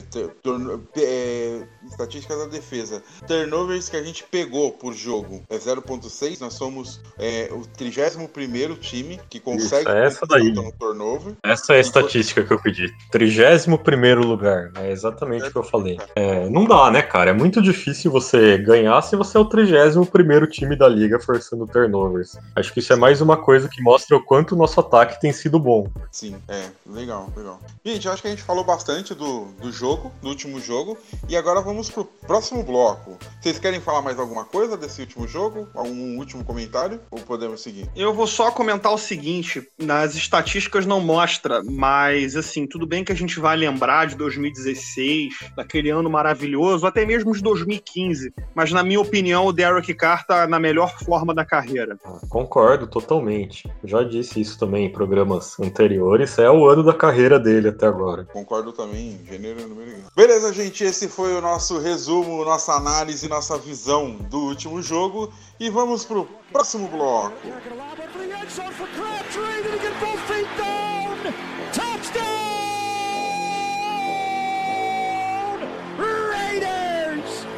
é, 0.96 1.66
estatística 1.86 2.36
da 2.36 2.46
defesa. 2.46 3.02
Turnovers 3.26 3.88
que 3.88 3.96
a 3.96 4.02
gente 4.02 4.24
pegou 4.24 4.72
por 4.72 4.92
jogo 4.94 5.42
é 5.48 5.56
0,6. 5.56 6.40
Nós 6.40 6.54
somos 6.54 7.00
é, 7.18 7.48
o 7.52 7.66
31 7.66 8.76
time 8.76 9.20
que 9.28 9.40
consegue 9.40 9.82
Isso, 9.82 9.90
é 9.90 10.06
essa 10.06 10.26
daí. 10.26 10.52
no 10.52 10.72
turnover. 10.72 11.34
Essa 11.42 11.74
é 11.74 11.76
a 11.76 11.80
estatística 11.80 12.44
que 12.44 12.52
eu 12.52 12.60
pedi. 12.60 12.92
31 13.10 14.20
lugar. 14.20 14.72
É 14.76 14.90
exatamente 14.90 15.46
o 15.46 15.50
que 15.50 15.58
eu 15.58 15.62
falei 15.62 15.81
falei. 15.82 15.98
É, 16.14 16.48
não 16.48 16.64
dá, 16.64 16.90
né, 16.90 17.02
cara? 17.02 17.30
É 17.30 17.34
muito 17.34 17.60
difícil 17.60 18.10
você 18.10 18.56
ganhar 18.58 19.00
se 19.02 19.16
você 19.16 19.36
é 19.36 19.40
o 19.40 19.44
31 19.44 20.04
primeiro 20.04 20.46
time 20.46 20.76
da 20.76 20.88
liga 20.88 21.18
forçando 21.18 21.66
turnovers. 21.66 22.38
Acho 22.54 22.72
que 22.72 22.80
isso 22.80 22.92
é 22.92 22.96
mais 22.96 23.20
uma 23.20 23.36
coisa 23.36 23.68
que 23.68 23.82
mostra 23.82 24.16
o 24.16 24.22
quanto 24.22 24.52
o 24.52 24.58
nosso 24.58 24.78
ataque 24.80 25.20
tem 25.20 25.32
sido 25.32 25.58
bom. 25.58 25.90
Sim, 26.10 26.36
é, 26.48 26.68
legal, 26.86 27.30
legal. 27.36 27.60
Gente, 27.84 28.06
eu 28.06 28.12
acho 28.12 28.22
que 28.22 28.28
a 28.28 28.30
gente 28.30 28.42
falou 28.42 28.64
bastante 28.64 29.14
do, 29.14 29.46
do 29.60 29.72
jogo, 29.72 30.12
do 30.22 30.28
último 30.28 30.60
jogo, 30.60 30.96
e 31.28 31.36
agora 31.36 31.60
vamos 31.60 31.90
pro 31.90 32.04
próximo 32.04 32.62
bloco. 32.62 33.18
Vocês 33.40 33.58
querem 33.58 33.80
falar 33.80 34.02
mais 34.02 34.18
alguma 34.18 34.44
coisa 34.44 34.76
desse 34.76 35.00
último 35.00 35.26
jogo? 35.26 35.68
Algum 35.74 36.18
último 36.18 36.44
comentário? 36.44 37.00
Ou 37.10 37.18
podemos 37.20 37.60
seguir? 37.60 37.88
Eu 37.96 38.14
vou 38.14 38.26
só 38.26 38.50
comentar 38.50 38.92
o 38.92 38.98
seguinte: 38.98 39.66
nas 39.78 40.14
estatísticas 40.14 40.86
não 40.86 41.00
mostra, 41.00 41.62
mas 41.64 42.36
assim, 42.36 42.66
tudo 42.66 42.86
bem 42.86 43.04
que 43.04 43.12
a 43.12 43.16
gente 43.16 43.40
vai 43.40 43.56
lembrar 43.56 44.06
de 44.06 44.16
2016, 44.16 45.34
daquele 45.72 45.88
ano 45.88 46.10
maravilhoso, 46.10 46.86
até 46.86 47.06
mesmo 47.06 47.32
de 47.32 47.42
2015. 47.42 48.34
Mas 48.54 48.70
na 48.70 48.82
minha 48.82 49.00
opinião, 49.00 49.46
o 49.46 49.52
Derek 49.52 49.94
Carr 49.94 50.26
tá 50.26 50.46
na 50.46 50.60
melhor 50.60 50.98
forma 50.98 51.34
da 51.34 51.46
carreira. 51.46 51.98
Ah, 52.04 52.20
Concordo 52.28 52.86
totalmente. 52.86 53.70
Já 53.82 54.02
disse 54.02 54.40
isso 54.40 54.58
também 54.58 54.86
em 54.86 54.92
programas 54.92 55.58
anteriores. 55.58 56.38
É 56.38 56.50
o 56.50 56.68
ano 56.68 56.82
da 56.82 56.92
carreira 56.92 57.38
dele 57.38 57.68
até 57.68 57.86
agora. 57.86 58.24
Concordo 58.26 58.72
também, 58.72 59.18
janeiro 59.24 59.60
e 59.60 59.64
número. 59.64 59.92
Beleza, 60.14 60.52
gente, 60.52 60.84
esse 60.84 61.08
foi 61.08 61.34
o 61.34 61.40
nosso 61.40 61.78
resumo, 61.78 62.44
nossa 62.44 62.72
análise, 62.72 63.28
nossa 63.28 63.56
visão 63.56 64.16
do 64.30 64.40
último 64.40 64.82
jogo. 64.82 65.32
E 65.58 65.70
vamos 65.70 66.04
pro 66.04 66.28
próximo 66.52 66.88
bloco. 66.88 67.32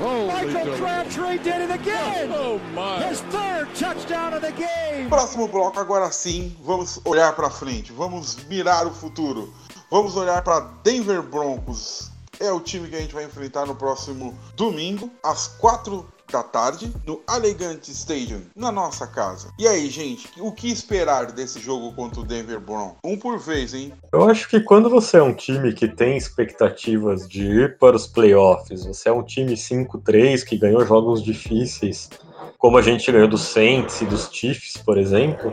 Michael 0.04 0.76
Crabtree 0.76 1.38
did 1.38 1.62
it 1.62 1.70
again! 1.70 2.30
Oh 2.30 2.58
my! 2.74 3.02
His 3.08 3.22
third 3.30 3.74
touchdown 3.74 4.34
of 4.34 4.42
the 4.42 4.52
game! 4.52 5.08
Próximo 5.08 5.48
bloco, 5.48 5.80
agora 5.80 6.12
sim, 6.12 6.54
vamos 6.62 7.00
olhar 7.06 7.34
pra 7.34 7.48
frente, 7.48 7.90
vamos 7.90 8.36
mirar 8.44 8.86
o 8.86 8.90
futuro. 8.90 9.50
Vamos 9.90 10.14
olhar 10.14 10.42
para 10.42 10.60
Denver 10.82 11.22
Broncos. 11.22 12.10
É 12.38 12.52
o 12.52 12.60
time 12.60 12.88
que 12.88 12.96
a 12.96 13.00
gente 13.00 13.14
vai 13.14 13.24
enfrentar 13.24 13.64
no 13.64 13.74
próximo 13.74 14.36
domingo, 14.54 15.10
às 15.22 15.48
4 15.48 16.06
da 16.30 16.42
tarde, 16.42 16.92
no 17.06 17.20
Allegiant 17.26 17.86
Stadium, 17.88 18.42
na 18.56 18.72
nossa 18.72 19.06
casa. 19.06 19.48
E 19.58 19.66
aí, 19.66 19.88
gente, 19.88 20.28
o 20.40 20.52
que 20.52 20.70
esperar 20.70 21.32
desse 21.32 21.60
jogo 21.60 21.92
contra 21.94 22.20
o 22.20 22.24
Denver 22.24 22.60
Broncos? 22.60 22.96
Um 23.04 23.16
por 23.16 23.38
vez, 23.38 23.74
hein? 23.74 23.92
Eu 24.12 24.28
acho 24.28 24.48
que 24.48 24.60
quando 24.60 24.88
você 24.90 25.18
é 25.18 25.22
um 25.22 25.34
time 25.34 25.72
que 25.72 25.88
tem 25.88 26.16
expectativas 26.16 27.28
de 27.28 27.44
ir 27.44 27.78
para 27.78 27.96
os 27.96 28.06
playoffs, 28.06 28.84
você 28.84 29.08
é 29.08 29.12
um 29.12 29.22
time 29.22 29.54
5-3 29.54 30.44
que 30.44 30.56
ganhou 30.56 30.84
jogos 30.86 31.22
difíceis, 31.22 32.10
como 32.58 32.78
a 32.78 32.82
gente 32.82 33.10
ganhou 33.10 33.28
dos 33.28 33.42
Saints 33.42 34.00
e 34.00 34.06
dos 34.06 34.28
Chiefs, 34.32 34.76
por 34.78 34.98
exemplo. 34.98 35.52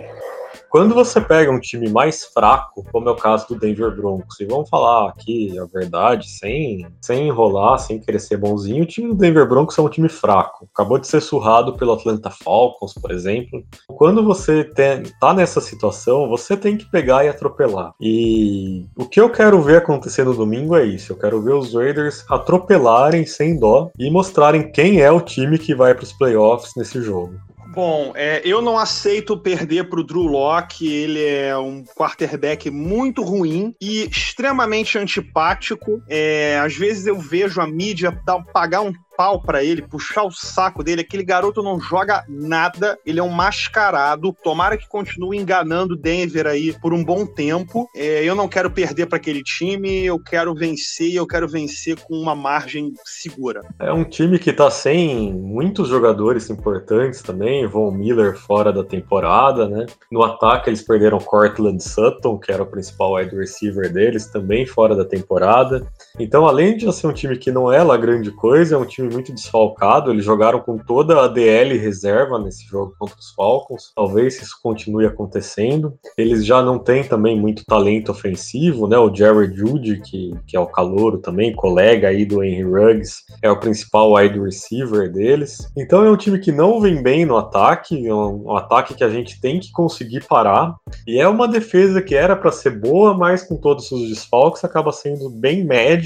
Quando 0.72 0.96
você 0.96 1.20
pega 1.20 1.52
um 1.52 1.60
time 1.60 1.90
mais 1.90 2.24
fraco, 2.24 2.86
como 2.94 3.10
é 3.10 3.12
o 3.12 3.16
caso 3.18 3.46
do 3.50 3.60
Denver 3.60 3.94
Broncos, 3.94 4.40
e 4.40 4.46
vamos 4.46 4.70
falar 4.70 5.10
aqui 5.10 5.60
a 5.60 5.66
verdade, 5.66 6.30
sem, 6.30 6.88
sem 7.02 7.28
enrolar, 7.28 7.78
sem 7.78 8.00
querer 8.00 8.20
ser 8.20 8.38
bonzinho, 8.38 8.84
o 8.84 8.86
time 8.86 9.10
do 9.10 9.16
Denver 9.16 9.46
Broncos 9.46 9.78
é 9.78 9.82
um 9.82 9.90
time 9.90 10.08
fraco. 10.08 10.70
Acabou 10.74 10.98
de 10.98 11.08
ser 11.08 11.20
surrado 11.20 11.76
pelo 11.76 11.92
Atlanta 11.92 12.30
Falcons, 12.30 12.94
por 12.94 13.12
exemplo. 13.12 13.62
Quando 13.86 14.24
você 14.24 14.64
tem, 14.64 15.04
tá 15.20 15.34
nessa 15.34 15.60
situação, 15.60 16.30
você 16.30 16.56
tem 16.56 16.78
que 16.78 16.90
pegar 16.90 17.26
e 17.26 17.28
atropelar. 17.28 17.94
E 18.00 18.86
o 18.96 19.06
que 19.06 19.20
eu 19.20 19.30
quero 19.30 19.62
ver 19.62 19.80
acontecer 19.80 20.24
no 20.24 20.34
domingo 20.34 20.78
é 20.78 20.86
isso. 20.86 21.12
Eu 21.12 21.18
quero 21.18 21.42
ver 21.42 21.54
os 21.54 21.74
Raiders 21.74 22.24
atropelarem 22.30 23.26
sem 23.26 23.60
dó 23.60 23.92
e 24.00 24.10
mostrarem 24.10 24.72
quem 24.72 25.02
é 25.02 25.12
o 25.12 25.20
time 25.20 25.60
que 25.60 25.76
vai 25.76 25.94
para 25.94 26.06
os 26.06 26.14
playoffs 26.14 26.72
nesse 26.78 27.02
jogo. 27.02 27.34
Bom, 27.74 28.12
é, 28.16 28.42
eu 28.44 28.62
não 28.62 28.78
aceito 28.78 29.38
perder 29.38 29.90
para 29.90 30.02
o 30.02 30.04
Drew 30.04 30.24
Locke. 30.24 30.92
Ele 30.92 31.24
é 31.24 31.58
um 31.58 31.86
quarterback 31.86 32.70
muito 32.70 33.24
ruim 33.24 33.74
e 33.80 34.04
extremamente 34.04 34.98
antipático. 34.98 36.04
É, 36.10 36.60
às 36.60 36.76
vezes 36.76 37.08
eu 37.08 37.18
vejo 37.18 37.62
a 37.62 37.68
mídia 37.68 38.12
dar, 38.26 38.44
pagar 38.52 38.82
um 38.82 38.94
pau 39.16 39.42
para 39.42 39.64
ele, 39.64 39.82
puxar 39.82 40.24
o 40.24 40.32
saco 40.32 40.84
dele. 40.84 41.02
Aquele 41.02 41.24
garoto 41.24 41.62
não 41.62 41.80
joga 41.80 42.24
nada, 42.28 42.98
ele 43.06 43.20
é 43.20 43.24
um 43.24 43.30
mascarado. 43.30 44.36
Tomara 44.44 44.78
que 44.78 44.88
continue 44.88 45.38
enganando 45.38 45.96
Denver 45.96 46.48
aí 46.48 46.74
por 46.80 46.94
um 46.94 47.04
bom 47.04 47.26
tempo. 47.26 47.90
É, 47.96 48.24
eu 48.24 48.36
não 48.36 48.48
quero 48.48 48.72
perder 48.72 49.08
para 49.08 49.18
aquele 49.18 49.44
time, 49.44 50.06
eu 50.06 50.20
quero 50.20 50.54
vencer 50.54 51.10
e 51.10 51.16
eu 51.16 51.28
quero 51.28 51.48
vencer 51.48 52.00
com 52.00 52.16
uma 52.16 52.36
margem 52.36 52.94
segura. 53.06 53.62
É 53.80 53.92
um 53.92 54.04
time 54.04 54.40
que 54.40 54.54
tá 54.54 54.70
sem 54.70 55.34
muitos 55.34 55.88
jogadores 55.88 56.50
importantes 56.50 57.22
também. 57.22 57.68
Von 57.68 57.92
Miller 57.92 58.38
fora 58.38 58.72
da 58.72 58.84
temporada, 58.84 59.68
né? 59.68 59.86
No 60.12 60.24
ataque 60.24 60.70
eles 60.70 60.82
perderam 60.82 61.20
Cortland 61.20 61.82
Sutton, 61.84 62.38
que 62.38 62.52
era 62.52 62.64
o 62.64 62.68
principal 62.68 63.14
wide 63.14 63.36
receiver 63.36 63.92
deles, 63.92 64.28
também 64.28 64.66
fora 64.66 64.96
da 64.96 65.06
temporada. 65.06 65.86
Então, 66.20 66.46
além 66.46 66.76
de 66.76 66.92
ser 66.94 67.08
um 67.08 67.14
time 67.14 67.38
que 67.38 67.52
não 67.52 67.72
é 67.72 67.82
lá 67.84 67.96
grande 67.98 68.32
coisa, 68.32 68.76
é 68.76 68.78
um 68.78 68.86
time 68.86 69.12
muito 69.12 69.34
desfalcado. 69.34 70.12
Eles 70.12 70.26
jogaram 70.26 70.60
com 70.60 70.78
toda 70.78 71.24
a 71.24 71.28
DL 71.28 71.78
reserva 71.78 72.38
nesse 72.38 72.66
jogo 72.66 72.94
contra 73.00 73.18
os 73.18 73.32
Falcons. 73.34 73.92
Talvez 73.96 74.42
isso 74.42 74.58
continue 74.62 75.06
acontecendo. 75.06 75.94
Eles 76.18 76.46
já 76.46 76.62
não 76.62 76.78
têm 76.78 77.04
também 77.04 77.40
muito 77.40 77.66
talento 77.66 78.12
ofensivo, 78.12 78.88
né? 78.88 78.98
O 78.98 79.14
Jared 79.14 79.56
Judy, 79.56 80.02
que, 80.02 80.34
que 80.48 80.58
é 80.58 80.60
o 80.60 80.68
calouro 80.68 81.18
também, 81.18 81.56
colega 81.56 82.10
aí 82.10 82.26
do 82.26 82.44
Henry 82.44 82.64
Ruggs, 82.64 83.24
é 83.42 83.50
o 83.50 83.60
principal 83.60 84.14
wide 84.14 84.40
receiver 84.40 85.12
deles. 85.12 85.72
Então 85.78 86.04
é 86.04 86.12
um 86.12 86.18
time 86.18 86.40
que 86.40 86.52
não 86.52 86.80
vem 86.82 87.02
bem 87.02 87.26
no 87.26 87.38
ataque, 87.38 88.08
é 88.08 88.14
um, 88.14 88.48
um 88.48 88.58
ataque 88.58 88.94
que 88.94 89.04
a 89.04 89.10
gente 89.10 89.40
tem 89.40 89.60
que 89.60 89.72
conseguir 89.72 90.26
parar. 90.28 90.76
E 91.08 91.20
é 91.20 91.28
uma 91.28 91.48
defesa 91.48 92.02
que 92.02 92.16
era 92.16 92.36
para 92.36 92.52
ser 92.52 92.72
boa, 92.72 93.16
mas 93.16 93.44
com 93.44 93.56
todos 93.56 93.92
os 93.92 94.10
desfalques 94.10 94.64
acaba 94.64 94.92
sendo 94.92 95.30
bem 95.30 95.64
média 95.64 96.01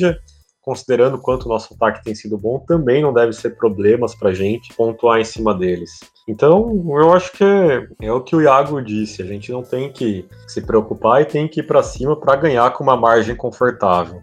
considerando 0.65 1.19
quanto 1.19 1.45
o 1.45 1.49
nosso 1.49 1.75
ataque 1.75 2.03
tem 2.03 2.15
sido 2.15 2.37
bom, 2.37 2.57
também 2.59 3.01
não 3.01 3.13
deve 3.13 3.33
ser 3.33 3.51
problemas 3.51 4.15
para 4.15 4.33
gente 4.33 4.73
pontuar 4.73 5.19
em 5.19 5.23
cima 5.23 5.53
deles. 5.53 5.99
Então, 6.27 6.83
eu 6.99 7.13
acho 7.13 7.31
que 7.31 7.43
é, 7.43 7.87
é, 8.01 8.11
o 8.11 8.21
que 8.21 8.35
o 8.35 8.41
Iago 8.41 8.81
disse: 8.81 9.21
a 9.21 9.25
gente 9.25 9.51
não 9.51 9.61
tem 9.61 9.93
que 9.93 10.27
se 10.47 10.61
preocupar 10.61 11.21
e 11.21 11.25
tem 11.25 11.47
que 11.47 11.59
ir 11.59 11.67
para 11.67 11.83
cima 11.83 12.19
para 12.19 12.35
ganhar 12.35 12.71
com 12.71 12.83
uma 12.83 12.97
margem 12.97 13.35
confortável. 13.35 14.21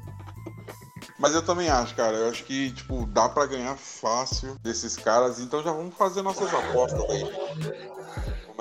Mas 1.17 1.35
eu 1.37 1.43
também 1.43 1.69
acho, 1.69 1.95
cara. 1.95 2.17
Eu 2.17 2.29
acho 2.29 2.43
que, 2.43 2.73
tipo, 2.73 3.07
dá 3.07 3.29
para 3.29 3.47
ganhar 3.47 3.77
fácil 3.77 4.57
desses 4.61 4.97
caras. 4.97 5.39
Então 5.39 5.63
já 5.63 5.71
vamos 5.71 5.95
fazer 5.95 6.21
nossas 6.23 6.53
apostas 6.53 7.01
aí. 7.09 7.25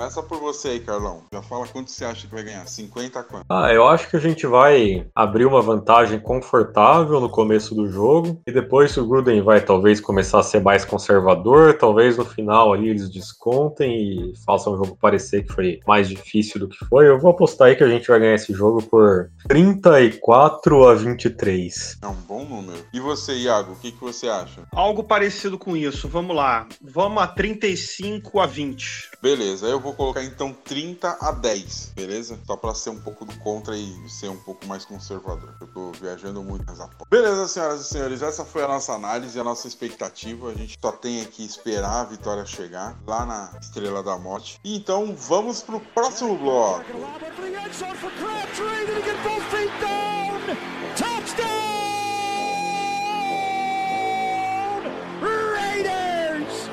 Começa 0.02 0.20
por 0.20 0.40
você 0.40 0.68
aí, 0.70 0.80
Carlão. 0.80 1.22
Já 1.32 1.40
fala 1.42 1.64
quanto 1.68 1.88
você 1.88 2.04
acha 2.04 2.26
que 2.26 2.34
vai 2.34 2.42
ganhar. 2.42 2.66
50 2.66 3.20
a 3.20 3.22
quanto? 3.22 3.44
Ah, 3.48 3.72
eu 3.72 3.86
acho 3.86 4.10
que 4.10 4.16
a 4.16 4.18
gente 4.18 4.48
vai 4.48 5.06
abrir 5.14 5.46
uma 5.46 5.62
vantagem 5.62 6.18
confortável 6.18 7.20
no 7.20 7.28
começo 7.28 7.72
do 7.72 7.86
jogo. 7.86 8.42
E 8.44 8.50
depois 8.50 8.96
o 8.96 9.06
Gruden 9.06 9.42
vai 9.42 9.60
talvez 9.60 10.00
começar 10.00 10.40
a 10.40 10.42
ser 10.42 10.60
mais 10.60 10.84
conservador. 10.84 11.78
Talvez 11.78 12.18
no 12.18 12.24
final 12.24 12.72
ali 12.72 12.88
eles 12.88 13.08
descontem 13.08 14.32
e 14.32 14.32
façam 14.44 14.72
o 14.72 14.76
jogo 14.76 14.98
parecer 15.00 15.44
que 15.44 15.52
foi 15.52 15.78
mais 15.86 16.08
difícil 16.08 16.58
do 16.58 16.68
que 16.68 16.84
foi. 16.86 17.06
Eu 17.06 17.20
vou 17.20 17.30
apostar 17.30 17.68
aí 17.68 17.76
que 17.76 17.84
a 17.84 17.88
gente 17.88 18.08
vai 18.08 18.18
ganhar 18.18 18.34
esse 18.34 18.52
jogo 18.52 18.82
por 18.82 19.30
34 19.46 20.88
a 20.88 20.94
23. 20.94 21.98
É 22.02 22.08
um 22.08 22.14
bom 22.14 22.44
número. 22.44 22.84
E 22.92 22.98
você, 22.98 23.34
Iago, 23.34 23.74
o 23.74 23.76
que, 23.76 23.92
que 23.92 24.00
você 24.00 24.28
acha? 24.28 24.62
Algo 24.72 25.04
parecido 25.04 25.56
com 25.56 25.76
isso. 25.76 26.08
Vamos 26.08 26.34
lá. 26.34 26.66
Vamos 26.82 27.22
a 27.22 27.28
35 27.28 28.40
a 28.40 28.46
20. 28.46 29.12
Beleza, 29.22 29.68
eu 29.68 29.78
vou 29.78 29.91
colocar 29.92 30.22
então 30.22 30.52
30 30.52 31.18
a 31.20 31.32
10, 31.32 31.92
beleza? 31.94 32.38
Só 32.46 32.56
pra 32.56 32.74
ser 32.74 32.90
um 32.90 33.00
pouco 33.00 33.24
do 33.24 33.36
contra 33.38 33.76
e 33.76 34.08
ser 34.08 34.28
um 34.28 34.36
pouco 34.36 34.66
mais 34.66 34.84
conservador. 34.84 35.54
Eu 35.60 35.66
tô 35.66 35.92
viajando 35.92 36.42
muito 36.42 36.64
nas 36.66 36.80
apostas. 36.80 37.06
Beleza, 37.10 37.48
senhoras 37.48 37.80
e 37.80 37.84
senhores, 37.84 38.22
essa 38.22 38.44
foi 38.44 38.62
a 38.62 38.68
nossa 38.68 38.92
análise, 38.92 39.38
a 39.38 39.44
nossa 39.44 39.68
expectativa. 39.68 40.50
A 40.50 40.54
gente 40.54 40.78
só 40.80 40.92
tem 40.92 41.22
aqui 41.22 41.44
esperar 41.44 42.00
a 42.00 42.04
vitória 42.04 42.44
chegar 42.44 42.96
lá 43.06 43.24
na 43.26 43.58
Estrela 43.60 44.02
da 44.02 44.18
Morte. 44.18 44.58
E 44.64 44.76
então 44.76 45.14
vamos 45.16 45.62
pro 45.62 45.80
próximo 45.80 46.36
bloco. 46.36 46.84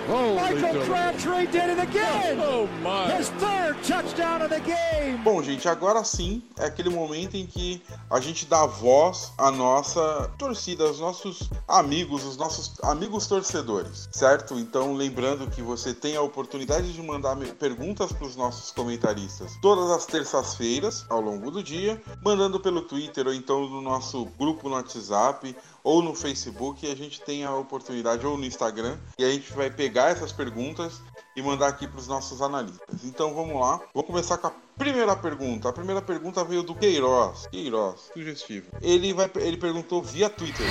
Michael 0.10 0.86
Crabtree 0.86 1.46
did 1.52 1.70
it 1.70 1.80
again! 1.80 2.40
Oh 2.42 2.68
my! 2.82 3.12
His 3.12 3.30
third 3.38 3.78
touchdown 3.84 4.42
of 4.42 4.50
the 4.50 4.60
game! 4.62 5.18
Bom, 5.24 5.44
gente, 5.44 5.70
agora 5.70 6.04
sim 6.04 6.42
é 6.58 6.66
aquele 6.66 6.90
momento 6.90 7.38
em 7.38 7.46
que 7.46 7.80
a 8.10 8.20
gente 8.20 8.48
dá 8.48 8.66
voz 8.66 9.32
à 9.38 9.52
nossa 9.52 10.32
torcida, 10.40 10.86
aos 10.86 11.00
nossos 11.00 11.52
amigos, 11.68 12.26
os 12.26 12.38
nossos 12.38 12.74
amigos 12.82 13.28
torcedores, 13.28 14.10
certo? 14.12 14.58
Então, 14.58 14.96
lembrando 14.96 15.48
que 15.48 15.62
você 15.62 15.94
tem 15.94 16.16
a 16.16 16.22
oportunidade 16.24 16.92
de 16.92 17.02
mandar 17.04 17.38
perguntas 17.60 18.12
para 18.12 18.26
os 18.26 18.36
nossos 18.36 18.72
comentaristas 18.72 19.60
todas 19.62 19.92
as 19.92 20.08
terças-feiras, 20.08 21.06
ao 21.08 21.22
longo 21.22 21.52
do 21.52 21.62
dia, 21.62 22.02
mandando 22.24 22.60
pelo 22.60 22.82
Twitter 22.82 23.28
ou 23.28 23.34
então 23.34 23.70
no 23.70 23.80
nosso 23.80 24.26
grupo 24.40 24.68
no 24.68 24.76
WhatsApp 24.76 25.56
ou 25.90 26.04
no 26.04 26.14
Facebook 26.14 26.86
a 26.86 26.94
gente 26.94 27.20
tem 27.20 27.44
a 27.44 27.56
oportunidade, 27.56 28.24
ou 28.24 28.38
no 28.38 28.46
Instagram, 28.46 28.96
e 29.18 29.26
a 29.26 29.32
gente 29.32 29.52
vai 29.54 29.72
pegar 29.72 30.12
essas 30.12 30.32
perguntas 30.32 31.02
e 31.36 31.42
mandar 31.42 31.68
aqui 31.68 31.88
para 31.88 32.00
os 32.00 32.08
nossos 32.08 32.44
analistas. 32.44 33.04
Então 33.04 33.34
vamos 33.34 33.60
lá, 33.60 33.82
vou 33.92 34.04
começar 34.04 34.38
com 34.38 34.46
a 34.46 34.54
primeira 34.78 35.16
pergunta. 35.16 35.68
A 35.68 35.74
primeira 35.74 36.00
pergunta 36.00 36.44
veio 36.44 36.62
do 36.62 36.76
Queiroz. 36.76 37.48
Queiroz, 37.48 38.12
sugestivo. 38.14 38.68
Ele, 38.84 39.14
vai, 39.14 39.32
ele 39.38 39.58
perguntou 39.58 40.04
via 40.04 40.30
Twitter. 40.30 40.68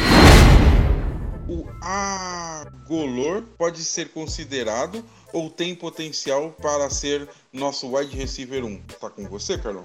O 1.49 1.67
Agolor 1.83 3.43
pode 3.59 3.83
ser 3.83 4.13
considerado 4.13 5.05
ou 5.33 5.51
tem 5.51 5.75
potencial 5.75 6.55
para 6.61 6.89
ser 6.91 7.29
nosso 7.53 7.95
wide 7.95 8.17
receiver 8.17 8.65
1? 8.65 8.83
Tá 9.01 9.11
com 9.11 9.25
você, 9.29 9.59
Carlão? 9.59 9.85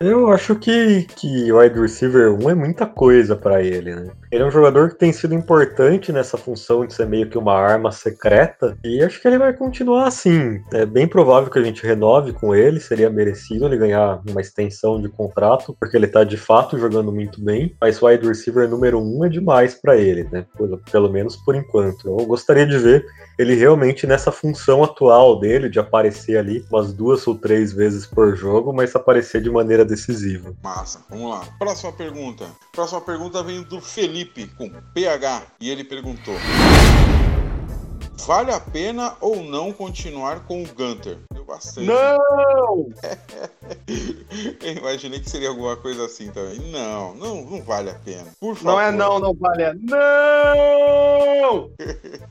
Eu 0.00 0.30
acho 0.30 0.56
que, 0.56 1.06
que 1.16 1.52
wide 1.52 1.78
receiver 1.78 2.32
1 2.32 2.50
é 2.50 2.54
muita 2.54 2.86
coisa 2.86 3.36
para 3.36 3.62
ele, 3.62 3.94
né? 3.94 4.10
Ele 4.30 4.42
é 4.42 4.46
um 4.46 4.50
jogador 4.50 4.90
que 4.90 4.98
tem 4.98 5.12
sido 5.12 5.34
importante 5.34 6.12
nessa 6.12 6.36
função 6.36 6.86
de 6.86 6.94
ser 6.94 7.06
meio 7.06 7.28
que 7.28 7.38
uma 7.38 7.54
arma 7.54 7.92
secreta 7.92 8.76
e 8.84 9.02
acho 9.02 9.20
que 9.20 9.28
ele 9.28 9.38
vai 9.38 9.52
continuar 9.52 10.08
assim. 10.08 10.60
É 10.72 10.84
bem 10.84 11.06
provável 11.06 11.50
que 11.50 11.58
a 11.58 11.62
gente 11.62 11.86
renove 11.86 12.32
com 12.32 12.54
ele, 12.54 12.80
seria 12.80 13.10
merecido 13.10 13.66
ele 13.66 13.76
ganhar 13.76 14.20
uma 14.28 14.40
extensão 14.40 15.00
de 15.00 15.08
contrato, 15.08 15.76
porque 15.78 15.96
ele 15.96 16.08
tá 16.08 16.24
de 16.24 16.36
fato 16.36 16.78
jogando 16.78 17.12
muito 17.12 17.40
bem, 17.42 17.76
mas 17.80 18.02
wide 18.02 18.26
receiver 18.26 18.68
número 18.68 18.98
1 18.98 19.24
é 19.26 19.28
demais 19.28 19.74
para 19.74 19.96
ele, 19.96 20.24
né? 20.32 20.46
Pelo, 20.56 20.78
pelo 20.90 21.10
menos 21.10 21.36
por 21.36 21.54
enquanto. 21.54 22.08
Eu 22.08 22.26
gostaria 22.26 22.66
de 22.66 22.78
ver 22.78 23.04
ele 23.38 23.54
realmente 23.54 24.06
nessa 24.06 24.32
função 24.32 24.73
atual 24.82 25.38
dele, 25.38 25.68
de 25.68 25.78
aparecer 25.78 26.38
ali 26.38 26.64
umas 26.70 26.92
duas 26.92 27.26
ou 27.26 27.34
três 27.34 27.72
vezes 27.72 28.06
por 28.06 28.34
jogo, 28.36 28.72
mas 28.72 28.96
aparecer 28.96 29.42
de 29.42 29.50
maneira 29.50 29.84
decisiva. 29.84 30.54
Massa, 30.62 31.04
vamos 31.08 31.30
lá. 31.30 31.44
Próxima 31.58 31.92
pergunta. 31.92 32.46
Próxima 32.72 33.00
pergunta 33.00 33.42
vem 33.42 33.62
do 33.62 33.80
Felipe, 33.80 34.46
com 34.56 34.70
PH, 34.92 35.42
e 35.60 35.70
ele 35.70 35.84
perguntou: 35.84 36.34
Vale 38.26 38.52
a 38.52 38.60
pena 38.60 39.16
ou 39.20 39.42
não 39.42 39.70
continuar 39.70 40.46
com 40.46 40.62
o 40.62 40.66
Gunter? 40.66 41.18
Deu 41.32 41.44
bastante. 41.44 41.86
Não! 41.86 42.88
Eu 44.64 44.72
imaginei 44.78 45.20
que 45.20 45.28
seria 45.28 45.50
alguma 45.50 45.76
coisa 45.76 46.06
assim 46.06 46.30
também. 46.30 46.58
Não, 46.70 47.14
não, 47.16 47.44
não 47.44 47.62
vale 47.62 47.90
a 47.90 47.94
pena. 47.94 48.24
Por 48.40 48.56
favor. 48.56 48.72
Não 48.72 48.80
é 48.80 48.90
não, 48.90 49.18
não 49.18 49.34
vale. 49.34 49.62
É 49.64 49.74
não! 49.74 51.70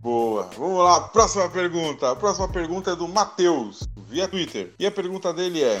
Boa. 0.00 0.50
Vamos 0.56 0.84
lá, 0.84 1.00
próxima 1.00 1.48
pergunta. 1.48 2.10
A 2.10 2.16
próxima 2.16 2.48
pergunta 2.48 2.92
é 2.92 2.96
do 2.96 3.08
Matheus, 3.08 3.88
via 4.08 4.28
Twitter. 4.28 4.74
E 4.78 4.86
a 4.86 4.90
pergunta 4.90 5.32
dele 5.32 5.62
é: 5.62 5.80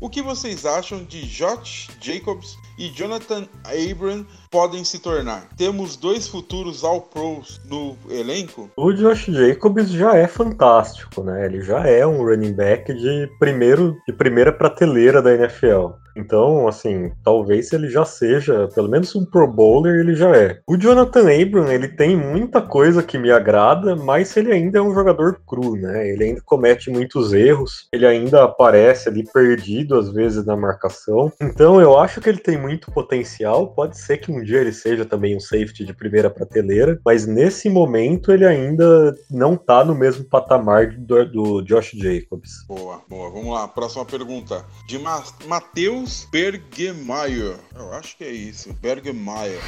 O 0.00 0.08
que 0.08 0.22
vocês 0.22 0.64
acham 0.64 1.04
de 1.04 1.22
Josh 1.26 1.88
Jacobs 2.00 2.56
e 2.78 2.88
Jonathan 2.90 3.48
Abram 3.64 4.26
podem 4.56 4.82
se 4.84 4.98
tornar? 5.00 5.50
Temos 5.54 5.96
dois 5.96 6.26
futuros 6.26 6.82
All-Pros 6.82 7.60
no 7.68 7.94
elenco? 8.08 8.70
O 8.74 8.90
Josh 8.90 9.26
Jacobs 9.26 9.90
já 9.90 10.16
é 10.16 10.26
fantástico, 10.26 11.22
né? 11.22 11.44
Ele 11.44 11.60
já 11.60 11.86
é 11.86 12.06
um 12.06 12.24
running 12.24 12.54
back 12.54 12.90
de 12.94 13.30
primeiro 13.38 13.94
de 14.08 14.14
primeira 14.14 14.50
prateleira 14.50 15.20
da 15.20 15.34
NFL. 15.34 15.90
Então, 16.16 16.66
assim, 16.66 17.12
talvez 17.22 17.72
ele 17.72 17.90
já 17.90 18.04
seja, 18.04 18.68
pelo 18.74 18.88
menos 18.88 19.14
um 19.14 19.24
Pro 19.24 19.46
Bowler 19.46 20.00
ele 20.00 20.14
já 20.14 20.34
é. 20.34 20.58
O 20.66 20.76
Jonathan 20.76 21.26
Abram, 21.30 21.70
ele 21.70 21.88
tem 21.88 22.16
muita 22.16 22.62
coisa 22.62 23.02
que 23.02 23.18
me 23.18 23.30
agrada, 23.30 23.94
mas 23.94 24.34
ele 24.34 24.50
ainda 24.50 24.78
é 24.78 24.82
um 24.82 24.94
jogador 24.94 25.38
cru, 25.46 25.76
né? 25.76 26.08
Ele 26.08 26.24
ainda 26.24 26.40
comete 26.40 26.90
muitos 26.90 27.34
erros, 27.34 27.86
ele 27.92 28.06
ainda 28.06 28.44
aparece 28.44 29.10
ali 29.10 29.24
perdido 29.30 29.98
às 29.98 30.10
vezes 30.10 30.46
na 30.46 30.56
marcação. 30.56 31.30
Então, 31.38 31.80
eu 31.80 31.98
acho 31.98 32.20
que 32.20 32.30
ele 32.30 32.38
tem 32.38 32.58
muito 32.58 32.90
potencial. 32.90 33.68
Pode 33.68 33.98
ser 33.98 34.16
que 34.16 34.32
um 34.32 34.42
dia 34.46 34.60
ele 34.60 34.72
seja 34.72 35.04
também 35.04 35.36
um 35.36 35.40
safety 35.40 35.84
de 35.84 35.92
primeira 35.92 36.30
prateleira, 36.30 36.98
mas 37.04 37.26
nesse 37.26 37.68
momento 37.68 38.32
ele 38.32 38.46
ainda 38.46 39.14
não 39.30 39.56
tá 39.56 39.84
no 39.84 39.94
mesmo 39.94 40.24
patamar 40.24 40.96
do, 40.96 41.24
do 41.24 41.62
Josh 41.62 41.92
Jacobs. 41.92 42.64
Boa, 42.66 43.02
boa. 43.08 43.30
Vamos 43.30 43.52
lá, 43.52 43.68
próxima 43.68 44.04
pergunta. 44.04 44.64
De 44.86 44.98
Ma 44.98 45.22
Matheus 45.46 46.26
Bergemeyer. 46.30 47.56
Eu 47.74 47.92
acho 47.92 48.16
que 48.16 48.24
é 48.24 48.30
isso, 48.30 48.72
Bergemeyer. 48.80 49.60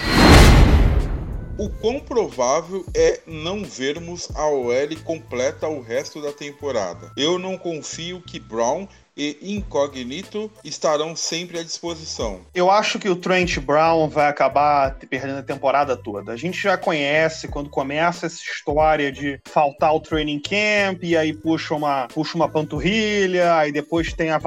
O 1.59 1.69
quão 1.69 1.99
provável 1.99 2.87
é 2.95 3.21
não 3.27 3.65
vermos 3.65 4.29
a 4.37 4.47
OL 4.47 4.97
completa 5.03 5.67
o 5.67 5.83
resto 5.83 6.23
da 6.23 6.33
temporada? 6.33 7.11
Eu 7.17 7.37
não 7.37 7.59
confio 7.59 8.23
que 8.23 8.39
Brown 8.39 8.87
e 9.19 9.57
Incognito 9.57 10.51
estarão 10.65 11.17
sempre 11.17 11.59
à 11.59 11.63
disposição. 11.63 12.43
Eu 12.55 12.71
acho 12.71 12.99
que 12.99 13.09
o 13.09 13.17
Trent 13.17 13.59
Brown 13.59 14.09
vai 14.09 14.29
acabar 14.29 14.97
perdendo 15.11 15.39
a 15.39 15.43
temporada 15.43 15.97
toda. 15.97 16.33
A 16.33 16.37
gente 16.37 16.63
já 16.63 16.79
conhece 16.79 17.49
quando 17.49 17.69
começa 17.69 18.27
essa 18.27 18.41
história 18.41 19.11
de 19.11 19.41
faltar 19.45 19.95
o 19.95 20.01
training 20.01 20.41
camp 20.41 21.03
e 21.03 21.17
aí 21.17 21.33
puxa 21.33 21.75
uma, 21.75 22.07
puxa 22.09 22.37
uma 22.37 22.49
panturrilha, 22.49 23.57
aí 23.57 23.73
depois 23.73 24.13
tem 24.13 24.31
a, 24.31 24.41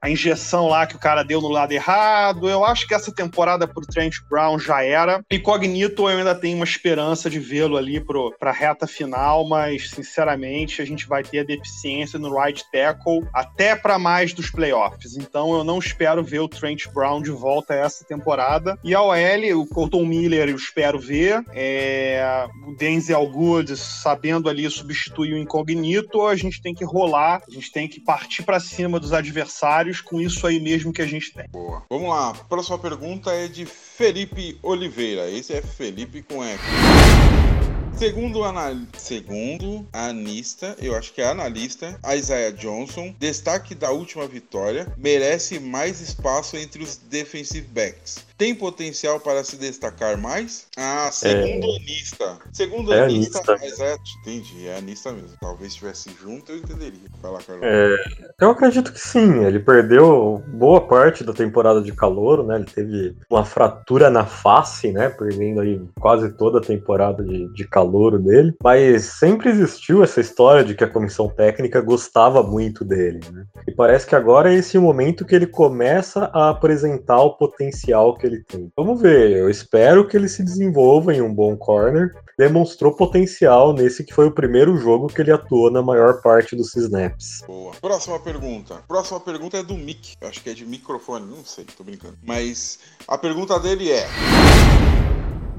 a 0.00 0.10
injeção 0.10 0.68
lá 0.68 0.86
que 0.86 0.94
o 0.94 1.00
cara 1.00 1.24
deu 1.24 1.40
no 1.40 1.48
lado 1.48 1.72
errado. 1.72 2.48
Eu 2.48 2.64
acho 2.64 2.86
que 2.86 2.94
essa 2.94 3.12
temporada 3.12 3.66
pro 3.66 3.86
Trent 3.86 4.14
Brown 4.30 4.58
já 4.58 4.84
era. 4.84 5.20
Incognito 5.30 6.08
eu 6.08 6.18
ainda 6.18 6.34
tenho 6.34 6.56
uma 6.56 6.64
esperança 6.64 7.28
de 7.28 7.40
vê-lo 7.40 7.76
ali 7.76 8.00
pro, 8.00 8.32
pra 8.38 8.52
reta 8.52 8.86
final, 8.86 9.48
mas 9.48 9.90
sinceramente 9.90 10.80
a 10.80 10.84
gente 10.84 11.06
vai 11.06 11.22
ter 11.22 11.40
a 11.40 11.44
deficiência 11.44 12.18
no 12.18 12.38
right 12.38 12.64
tackle 12.70 13.26
até 13.32 13.71
para 13.76 13.98
mais 13.98 14.32
dos 14.32 14.50
playoffs. 14.50 15.16
Então 15.16 15.54
eu 15.54 15.64
não 15.64 15.78
espero 15.78 16.22
ver 16.22 16.40
o 16.40 16.48
Trent 16.48 16.86
Brown 16.92 17.22
de 17.22 17.30
volta 17.30 17.74
essa 17.74 18.04
temporada. 18.04 18.78
E 18.82 18.94
a 18.94 19.02
OL, 19.02 19.60
o 19.60 19.66
Colton 19.66 20.04
Miller 20.04 20.48
eu 20.48 20.56
espero 20.56 20.98
ver. 20.98 21.42
É, 21.52 22.46
o 22.66 22.76
Denzel 22.76 23.26
Good 23.26 23.76
sabendo 23.76 24.48
ali 24.48 24.68
substituir 24.70 25.34
o 25.34 25.38
incognito, 25.38 26.26
a 26.26 26.36
gente 26.36 26.60
tem 26.60 26.74
que 26.74 26.84
rolar, 26.84 27.42
a 27.46 27.50
gente 27.50 27.70
tem 27.70 27.88
que 27.88 28.00
partir 28.00 28.42
para 28.42 28.60
cima 28.60 28.98
dos 28.98 29.12
adversários 29.12 30.00
com 30.00 30.20
isso 30.20 30.46
aí 30.46 30.60
mesmo 30.60 30.92
que 30.92 31.02
a 31.02 31.06
gente 31.06 31.32
tem. 31.32 31.48
Boa. 31.50 31.82
Vamos 31.90 32.08
lá. 32.08 32.32
Próxima 32.48 32.78
pergunta 32.78 33.30
é 33.32 33.48
de 33.48 33.66
Felipe 33.66 34.58
Oliveira. 34.62 35.30
Esse 35.30 35.52
é 35.54 35.62
Felipe 35.62 36.22
com 36.22 36.42
F. 36.42 37.61
Segundo, 38.02 38.42
anal... 38.42 38.78
Segundo 38.98 39.86
a 39.92 40.06
analista, 40.06 40.76
eu 40.80 40.96
acho 40.96 41.12
que 41.12 41.22
é 41.22 41.28
analista, 41.28 41.96
a 42.02 42.16
Isaiah 42.16 42.50
Johnson, 42.50 43.14
destaque 43.16 43.76
da 43.76 43.92
última 43.92 44.26
vitória, 44.26 44.92
merece 44.98 45.60
mais 45.60 46.00
espaço 46.00 46.56
entre 46.56 46.82
os 46.82 46.96
defensive 46.96 47.68
backs. 47.68 48.18
Tem 48.42 48.56
potencial 48.56 49.20
para 49.20 49.44
se 49.44 49.54
destacar 49.54 50.18
mais? 50.18 50.66
Ah, 50.76 51.08
segundo 51.12 51.64
é... 51.64 51.76
anista. 51.76 52.38
Segundo 52.52 52.92
é 52.92 53.04
anista, 53.04 53.38
anista. 53.38 53.54
a 53.54 53.68
Isaiah... 53.68 53.98
Entendi, 54.20 54.66
é 54.66 54.78
anista 54.78 55.12
mesmo. 55.12 55.36
Talvez 55.40 55.70
estivesse 55.70 56.10
junto, 56.20 56.50
eu 56.50 56.58
entenderia. 56.58 57.08
Vai 57.22 57.30
lá, 57.30 57.38
Carlos. 57.40 57.64
É, 57.64 57.96
eu 58.40 58.50
acredito 58.50 58.92
que 58.92 58.98
sim. 58.98 59.44
Ele 59.44 59.60
perdeu 59.60 60.42
boa 60.48 60.80
parte 60.80 61.22
da 61.22 61.32
temporada 61.32 61.80
de 61.80 61.92
calor, 61.92 62.44
né? 62.44 62.56
Ele 62.56 62.64
teve 62.64 63.16
uma 63.30 63.44
fratura 63.44 64.10
na 64.10 64.26
face, 64.26 64.90
né? 64.90 65.08
Perdendo 65.08 65.60
aí 65.60 65.80
quase 66.00 66.36
toda 66.36 66.58
a 66.58 66.62
temporada 66.62 67.22
de, 67.22 67.46
de 67.52 67.68
calor 67.68 68.18
dele. 68.18 68.52
Mas 68.60 69.04
sempre 69.04 69.50
existiu 69.50 70.02
essa 70.02 70.20
história 70.20 70.64
de 70.64 70.74
que 70.74 70.82
a 70.82 70.90
comissão 70.90 71.28
técnica 71.28 71.80
gostava 71.80 72.42
muito 72.42 72.84
dele, 72.84 73.20
né? 73.30 73.44
E 73.68 73.70
parece 73.70 74.04
que 74.04 74.16
agora 74.16 74.52
é 74.52 74.56
esse 74.56 74.76
momento 74.78 75.24
que 75.24 75.36
ele 75.36 75.46
começa 75.46 76.28
a 76.34 76.50
apresentar 76.50 77.20
o 77.20 77.36
potencial 77.36 78.16
que 78.16 78.31
ele 78.31 78.31
tem. 78.40 78.70
Vamos 78.76 79.00
ver. 79.00 79.30
Eu 79.32 79.50
espero 79.50 80.06
que 80.06 80.16
ele 80.16 80.28
se 80.28 80.42
desenvolva 80.42 81.14
em 81.14 81.20
um 81.20 81.34
bom 81.34 81.56
corner. 81.56 82.14
Demonstrou 82.38 82.94
potencial 82.94 83.72
nesse 83.72 84.04
que 84.04 84.14
foi 84.14 84.26
o 84.26 84.32
primeiro 84.32 84.76
jogo 84.76 85.08
que 85.08 85.20
ele 85.20 85.32
atuou 85.32 85.70
na 85.70 85.82
maior 85.82 86.20
parte 86.22 86.56
dos 86.56 86.74
snaps. 86.76 87.42
Boa. 87.46 87.72
Próxima 87.80 88.18
pergunta. 88.18 88.82
Próxima 88.88 89.20
pergunta 89.20 89.58
é 89.58 89.62
do 89.62 89.74
Mick. 89.74 90.14
Acho 90.22 90.42
que 90.42 90.50
é 90.50 90.54
de 90.54 90.64
microfone, 90.64 91.26
não 91.26 91.44
sei, 91.44 91.64
tô 91.76 91.84
brincando. 91.84 92.16
Mas 92.22 92.78
a 93.06 93.18
pergunta 93.18 93.58
dele 93.58 93.90
é. 93.90 94.06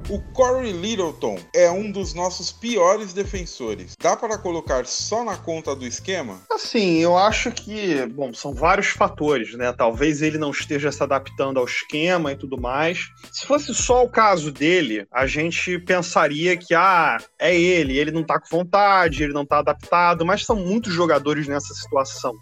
O 0.10 0.20
Corey 0.34 0.74
Littleton 0.74 1.40
é 1.56 1.72
um 1.72 1.90
dos 1.90 2.14
nossos 2.14 2.52
piores 2.52 3.14
defensores. 3.14 3.94
Dá 4.00 4.18
para 4.18 4.38
colocar 4.38 4.86
só 4.86 5.24
na 5.24 5.38
conta 5.38 5.74
do 5.74 5.88
esquema? 5.88 6.42
Assim, 6.52 6.98
eu 7.00 7.18
acho 7.18 7.52
que, 7.52 8.06
bom, 8.08 8.34
são 8.34 8.54
vários 8.54 8.88
fatores, 8.88 9.56
né? 9.56 9.72
Talvez 9.72 10.22
ele 10.22 10.38
não 10.38 10.52
esteja 10.52 10.92
se 10.92 11.02
adaptando 11.02 11.58
ao 11.58 11.66
esquema 11.66 12.34
e 12.34 12.36
tudo 12.36 12.60
mais. 12.60 13.00
Se 13.32 13.48
fosse 13.48 13.74
só 13.74 14.04
o 14.04 14.10
caso 14.10 14.52
dele, 14.52 15.08
a 15.10 15.26
gente 15.26 15.80
pensaria 15.80 16.58
que, 16.58 16.76
ah, 16.76 17.18
é 17.40 17.56
ele, 17.56 17.98
ele 17.98 18.12
não 18.12 18.24
tá 18.24 18.40
com 18.40 18.58
vontade, 18.58 19.24
ele 19.24 19.34
não 19.34 19.46
tá 19.46 19.60
adaptado, 19.60 20.26
mas 20.26 20.46
são 20.46 20.58
muitos 20.58 20.94
jogadores 20.94 21.48
nessa 21.48 21.74
situação. 21.74 22.34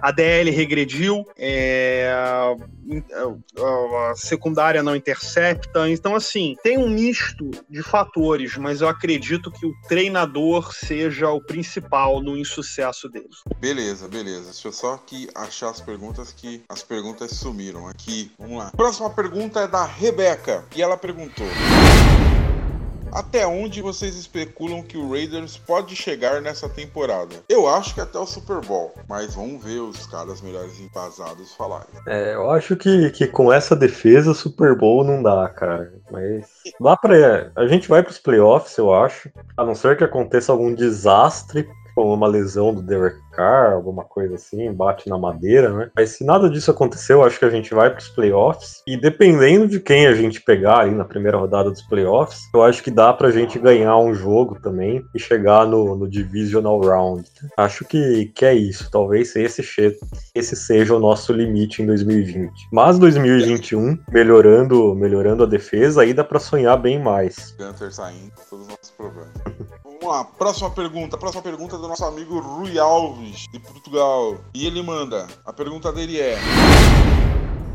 A 0.00 0.12
DL 0.12 0.50
regrediu, 0.50 1.24
é... 1.36 2.12
a 3.58 4.14
secundária 4.14 4.82
não 4.82 4.96
intercepta. 4.96 5.88
Então, 5.88 6.14
assim, 6.14 6.56
tem 6.62 6.78
um 6.78 6.88
misto 6.88 7.50
de 7.68 7.82
fatores, 7.82 8.56
mas 8.56 8.80
eu 8.80 8.88
acredito 8.88 9.50
que 9.50 9.66
o 9.66 9.72
treinador 9.88 10.74
seja 10.74 11.30
o 11.30 11.40
principal 11.40 12.20
no 12.22 12.36
insucesso 12.36 13.08
deles. 13.08 13.36
Beleza, 13.58 14.08
beleza. 14.08 14.50
Deixa 14.50 14.68
eu 14.68 14.72
só 14.72 14.94
aqui 14.94 15.28
achar 15.34 15.70
as 15.70 15.80
perguntas 15.80 16.32
que 16.32 16.62
as 16.68 16.82
perguntas 16.82 17.30
sumiram 17.32 17.86
aqui. 17.88 18.30
Vamos 18.38 18.58
lá. 18.58 18.70
Próxima 18.76 19.10
pergunta 19.10 19.60
é 19.60 19.68
da 19.68 19.84
Rebeca 19.84 20.64
e 20.74 20.82
ela 20.82 20.96
perguntou. 20.96 21.46
Até 23.12 23.46
onde 23.46 23.80
vocês 23.80 24.16
especulam 24.16 24.82
que 24.82 24.96
o 24.96 25.10
Raiders 25.10 25.56
pode 25.56 25.96
chegar 25.96 26.40
nessa 26.40 26.68
temporada? 26.68 27.36
Eu 27.48 27.68
acho 27.68 27.94
que 27.94 28.00
até 28.00 28.18
o 28.18 28.26
Super 28.26 28.60
Bowl, 28.60 28.92
mas 29.08 29.34
vamos 29.34 29.62
ver 29.62 29.80
os 29.80 30.06
caras 30.06 30.40
melhores 30.40 30.78
embasados 30.80 31.54
falarem. 31.54 31.88
É, 32.06 32.34
eu 32.34 32.50
acho 32.50 32.76
que, 32.76 33.10
que 33.10 33.26
com 33.26 33.52
essa 33.52 33.74
defesa, 33.74 34.34
Super 34.34 34.76
Bowl 34.76 35.04
não 35.04 35.22
dá, 35.22 35.48
cara. 35.48 35.92
Mas 36.10 36.46
dá 36.80 36.96
pra. 36.96 37.50
A 37.56 37.66
gente 37.66 37.88
vai 37.88 38.02
pros 38.02 38.18
playoffs, 38.18 38.76
eu 38.76 38.92
acho. 38.92 39.30
A 39.56 39.64
não 39.64 39.74
ser 39.74 39.96
que 39.96 40.04
aconteça 40.04 40.52
algum 40.52 40.74
desastre 40.74 41.68
como 41.98 42.14
uma 42.14 42.28
lesão 42.28 42.72
do 42.72 42.80
Derek 42.80 43.18
Carr, 43.32 43.72
alguma 43.72 44.04
coisa 44.04 44.36
assim, 44.36 44.72
bate 44.72 45.08
na 45.08 45.18
madeira, 45.18 45.76
né? 45.76 45.90
Mas 45.96 46.10
se 46.10 46.24
nada 46.24 46.48
disso 46.48 46.70
aconteceu, 46.70 47.24
acho 47.24 47.40
que 47.40 47.44
a 47.44 47.50
gente 47.50 47.74
vai 47.74 47.90
para 47.90 47.98
os 47.98 48.08
playoffs. 48.08 48.84
E 48.86 48.96
dependendo 48.96 49.66
de 49.66 49.80
quem 49.80 50.06
a 50.06 50.14
gente 50.14 50.40
pegar 50.40 50.82
aí 50.82 50.92
na 50.92 51.04
primeira 51.04 51.36
rodada 51.36 51.68
dos 51.68 51.82
playoffs, 51.82 52.42
eu 52.54 52.62
acho 52.62 52.84
que 52.84 52.90
dá 52.92 53.12
pra 53.12 53.32
gente 53.32 53.58
ganhar 53.58 53.98
um 53.98 54.14
jogo 54.14 54.60
também 54.60 55.04
e 55.12 55.18
chegar 55.18 55.66
no, 55.66 55.96
no 55.96 56.08
Divisional 56.08 56.80
Round. 56.80 57.28
Acho 57.56 57.84
que, 57.84 58.26
que 58.26 58.44
é 58.44 58.54
isso. 58.54 58.88
Talvez 58.92 59.34
esse, 59.34 59.60
esse 60.32 60.54
seja 60.54 60.94
o 60.94 61.00
nosso 61.00 61.32
limite 61.32 61.82
em 61.82 61.86
2020. 61.86 62.52
Mas 62.72 62.96
2021, 62.96 63.98
melhorando, 64.08 64.94
melhorando 64.94 65.42
a 65.42 65.46
defesa, 65.46 66.02
aí 66.02 66.14
dá 66.14 66.22
pra 66.22 66.38
sonhar 66.38 66.80
bem 66.80 67.02
mais. 67.02 67.56
Gunter 67.58 67.92
saindo, 67.92 68.30
todos 68.48 68.66
os 68.66 68.70
nossos 68.70 68.90
problemas. 68.92 69.37
Vamos 70.08 70.22
lá, 70.22 70.24
próxima 70.24 70.70
pergunta. 70.70 71.18
Próxima 71.18 71.42
pergunta 71.42 71.76
é 71.76 71.78
do 71.78 71.86
nosso 71.86 72.02
amigo 72.02 72.40
Rui 72.40 72.78
Alves, 72.78 73.46
de 73.52 73.58
Portugal. 73.58 74.38
E 74.54 74.66
ele 74.66 74.80
manda: 74.80 75.26
a 75.44 75.52
pergunta 75.52 75.92
dele 75.92 76.18
é 76.18 76.38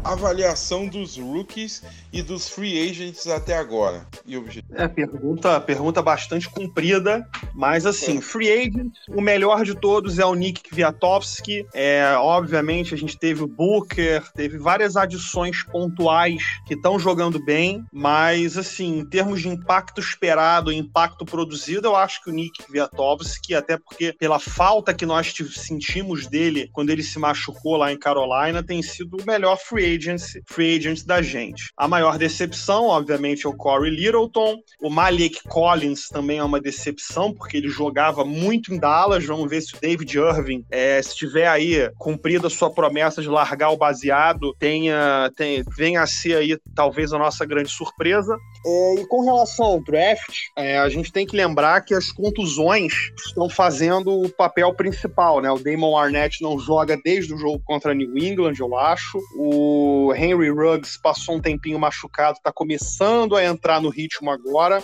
avaliação 0.04 0.88
dos 0.88 1.15
rookies 1.15 1.84
e 2.12 2.24
dos 2.24 2.50
free 2.50 2.89
agents 2.89 3.28
até 3.28 3.56
agora. 3.56 4.08
E 4.26 4.36
objetivo. 4.36 4.76
É, 4.76 4.88
pergunta, 4.88 5.62
pergunta 5.62 6.02
bastante 6.02 6.50
comprida, 6.50 7.30
mas 7.54 7.86
assim, 7.86 8.18
é. 8.18 8.22
free 8.22 8.52
agent, 8.52 8.94
o 9.10 9.22
melhor 9.22 9.63
de 9.63 9.76
todos 9.76 10.20
é 10.20 10.26
o 10.26 10.36
Nick 10.36 10.70
Kwiatkowski. 10.70 11.66
É, 11.74 12.16
obviamente 12.18 12.94
a 12.94 12.98
gente 12.98 13.18
teve 13.18 13.44
o 13.44 13.48
Booker, 13.48 14.24
teve 14.34 14.58
várias 14.58 14.96
adições 14.96 15.63
pontuais 15.63 16.42
que 16.66 16.74
estão 16.74 16.98
jogando 17.00 17.44
bem, 17.44 17.84
mas 17.92 18.58
assim, 18.58 19.00
em 19.00 19.06
termos 19.06 19.42
de 19.42 19.50
impacto 19.50 20.00
esperado, 20.00 20.72
impacto 20.72 21.26
produzido, 21.26 21.88
eu 21.88 21.96
acho 21.96 22.24
que 22.24 22.30
o 22.30 22.34
Nick 22.34 22.63
Kwiatkowski, 22.63 23.56
até 23.56 23.78
porque 23.78 24.13
pela 24.13 24.39
falta 24.39 24.94
que 24.94 25.06
nós 25.06 25.34
sentimos 25.56 26.28
dele 26.28 26.70
quando 26.72 26.89
ele 26.89 27.04
se 27.04 27.20
machucou 27.20 27.78
lá 27.78 27.92
em 27.92 27.98
Carolina, 27.98 28.63
tem 28.63 28.82
sido 28.82 29.18
o 29.18 29.26
melhor 29.26 29.58
free 29.58 29.96
agents, 29.96 30.34
free 30.48 30.78
agents 30.78 31.04
da 31.04 31.22
gente. 31.22 31.72
A 31.78 31.88
maior 31.88 32.18
decepção, 32.18 32.86
obviamente, 32.86 33.46
é 33.46 33.50
o 33.50 33.56
Corey 33.56 33.92
Littleton. 33.92 34.58
O 34.82 34.89
Malik 34.89 35.44
Collins 35.48 36.08
também 36.08 36.39
é 36.39 36.44
uma 36.44 36.60
decepção, 36.60 37.34
porque 37.43 37.58
ele 37.58 37.67
jogava 37.67 38.23
muito 38.23 38.73
em 38.73 38.79
Dallas. 38.79 39.25
Vamos 39.25 39.49
ver 39.49 39.62
se 39.62 39.75
o 39.75 39.82
David 39.82 40.17
Irving, 40.17 40.65
é, 40.71 41.01
se 41.01 41.13
tiver 41.13 41.45
aí 41.45 41.91
cumprido 41.97 42.47
a 42.47 42.49
sua 42.49 42.71
promessa 42.71 43.21
de 43.21 43.27
largar 43.27 43.69
o 43.69 43.77
baseado, 43.77 44.56
tenha, 44.58 45.29
tenha, 45.36 45.62
venha 45.75 46.01
a 46.01 46.08
ser 46.08 46.38
aí 46.38 46.58
talvez 46.73 47.12
a 47.12 47.19
nossa 47.19 47.45
grande 47.45 47.69
surpresa. 47.69 48.38
É, 48.65 48.95
e 48.95 49.08
com 49.08 49.21
relação 49.21 49.65
ao 49.65 49.82
draft, 49.82 50.34
é, 50.58 50.78
a 50.80 50.89
gente 50.89 51.12
tem 51.12 51.26
que 51.26 51.36
lembrar 51.36 51.82
que 51.82 51.93
as 51.93 52.12
contusões 52.12 52.93
estão 53.26 53.49
fazendo 53.49 54.21
o 54.21 54.30
papel 54.30 54.73
principal, 54.73 55.41
né? 55.41 55.52
O 55.52 55.60
Damon 55.60 55.97
Arnett 55.97 56.41
não 56.41 56.58
joga 56.58 56.97
desde 57.04 57.34
o 57.34 57.38
jogo 57.38 57.62
contra 57.65 57.93
New 57.93 58.17
England, 58.17 58.54
eu 58.60 58.76
acho. 58.78 59.19
O 59.38 60.13
Henry 60.15 60.49
Ruggs 60.49 60.99
passou 61.02 61.36
um 61.36 61.41
tempinho 61.41 61.80
machucado, 61.80 62.38
está 62.38 62.52
começando 62.52 63.36
a 63.36 63.43
entrar 63.43 63.82
no 63.82 63.89
ritmo 63.89 64.32
agora. 64.32 64.84